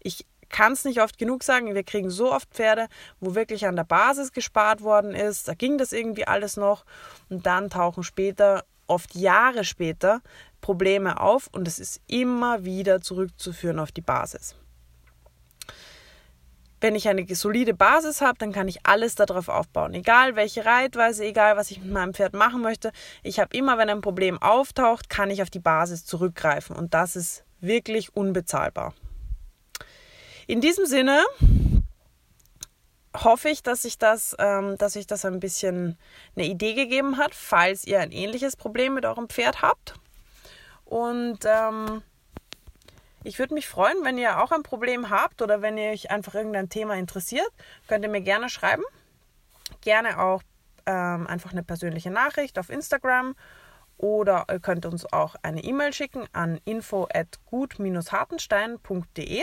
Ich 0.00 0.26
kann 0.50 0.74
es 0.74 0.84
nicht 0.84 1.00
oft 1.00 1.16
genug 1.16 1.42
sagen, 1.42 1.74
wir 1.74 1.82
kriegen 1.82 2.10
so 2.10 2.30
oft 2.30 2.50
Pferde, 2.50 2.88
wo 3.18 3.34
wirklich 3.34 3.66
an 3.66 3.74
der 3.74 3.84
Basis 3.84 4.32
gespart 4.32 4.82
worden 4.82 5.14
ist, 5.14 5.48
da 5.48 5.54
ging 5.54 5.78
das 5.78 5.94
irgendwie 5.94 6.26
alles 6.26 6.58
noch 6.58 6.84
und 7.30 7.46
dann 7.46 7.70
tauchen 7.70 8.02
später, 8.02 8.66
oft 8.86 9.14
Jahre 9.14 9.64
später, 9.64 10.20
Probleme 10.60 11.18
auf 11.18 11.48
und 11.50 11.66
es 11.66 11.78
ist 11.78 12.02
immer 12.08 12.66
wieder 12.66 13.00
zurückzuführen 13.00 13.78
auf 13.78 13.92
die 13.92 14.02
Basis. 14.02 14.56
Wenn 16.80 16.94
ich 16.94 17.08
eine 17.08 17.26
solide 17.34 17.74
Basis 17.74 18.20
habe, 18.20 18.38
dann 18.38 18.52
kann 18.52 18.68
ich 18.68 18.84
alles 18.84 19.14
darauf 19.14 19.48
aufbauen. 19.48 19.94
Egal 19.94 20.36
welche 20.36 20.64
Reitweise, 20.66 21.24
egal 21.24 21.56
was 21.56 21.70
ich 21.70 21.80
mit 21.80 21.90
meinem 21.90 22.12
Pferd 22.12 22.34
machen 22.34 22.60
möchte. 22.60 22.92
Ich 23.22 23.40
habe 23.40 23.56
immer, 23.56 23.78
wenn 23.78 23.88
ein 23.88 24.02
Problem 24.02 24.40
auftaucht, 24.40 25.08
kann 25.08 25.30
ich 25.30 25.42
auf 25.42 25.50
die 25.50 25.58
Basis 25.58 26.04
zurückgreifen. 26.04 26.76
Und 26.76 26.92
das 26.92 27.16
ist 27.16 27.44
wirklich 27.60 28.14
unbezahlbar. 28.14 28.94
In 30.46 30.60
diesem 30.60 30.86
Sinne 30.86 31.24
hoffe 33.24 33.48
ich, 33.48 33.62
dass 33.62 33.84
ich 33.84 33.98
das, 33.98 34.36
ähm, 34.38 34.76
dass 34.78 34.96
ich 34.96 35.06
das 35.06 35.24
ein 35.24 35.40
bisschen 35.40 35.98
eine 36.36 36.46
Idee 36.46 36.74
gegeben 36.74 37.16
hat, 37.16 37.34
falls 37.34 37.86
ihr 37.86 38.00
ein 38.00 38.12
ähnliches 38.12 38.56
Problem 38.56 38.94
mit 38.94 39.06
eurem 39.06 39.28
Pferd 39.28 39.62
habt. 39.62 39.94
Und 40.84 41.40
ähm, 41.44 42.02
ich 43.26 43.38
würde 43.38 43.54
mich 43.54 43.68
freuen, 43.68 44.04
wenn 44.04 44.18
ihr 44.18 44.42
auch 44.42 44.52
ein 44.52 44.62
Problem 44.62 45.10
habt 45.10 45.42
oder 45.42 45.60
wenn 45.60 45.76
ihr 45.76 45.90
euch 45.90 46.10
einfach 46.10 46.34
irgendein 46.34 46.68
Thema 46.68 46.94
interessiert, 46.94 47.50
könnt 47.88 48.04
ihr 48.04 48.10
mir 48.10 48.20
gerne 48.20 48.48
schreiben. 48.48 48.84
Gerne 49.80 50.20
auch 50.20 50.42
ähm, 50.86 51.26
einfach 51.26 51.50
eine 51.52 51.64
persönliche 51.64 52.10
Nachricht 52.10 52.58
auf 52.58 52.70
Instagram 52.70 53.34
oder 53.98 54.46
ihr 54.50 54.60
könnt 54.60 54.86
uns 54.86 55.12
auch 55.12 55.34
eine 55.42 55.64
E-Mail 55.64 55.92
schicken 55.92 56.26
an 56.32 56.60
info 56.64 57.08
at 57.12 57.40
gut-hartenstein.de. 57.46 59.42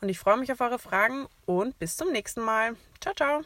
Und 0.00 0.08
ich 0.08 0.18
freue 0.18 0.38
mich 0.38 0.50
auf 0.52 0.60
eure 0.60 0.78
Fragen 0.78 1.26
und 1.44 1.78
bis 1.78 1.96
zum 1.96 2.12
nächsten 2.12 2.40
Mal. 2.42 2.76
Ciao, 3.00 3.14
ciao. 3.14 3.42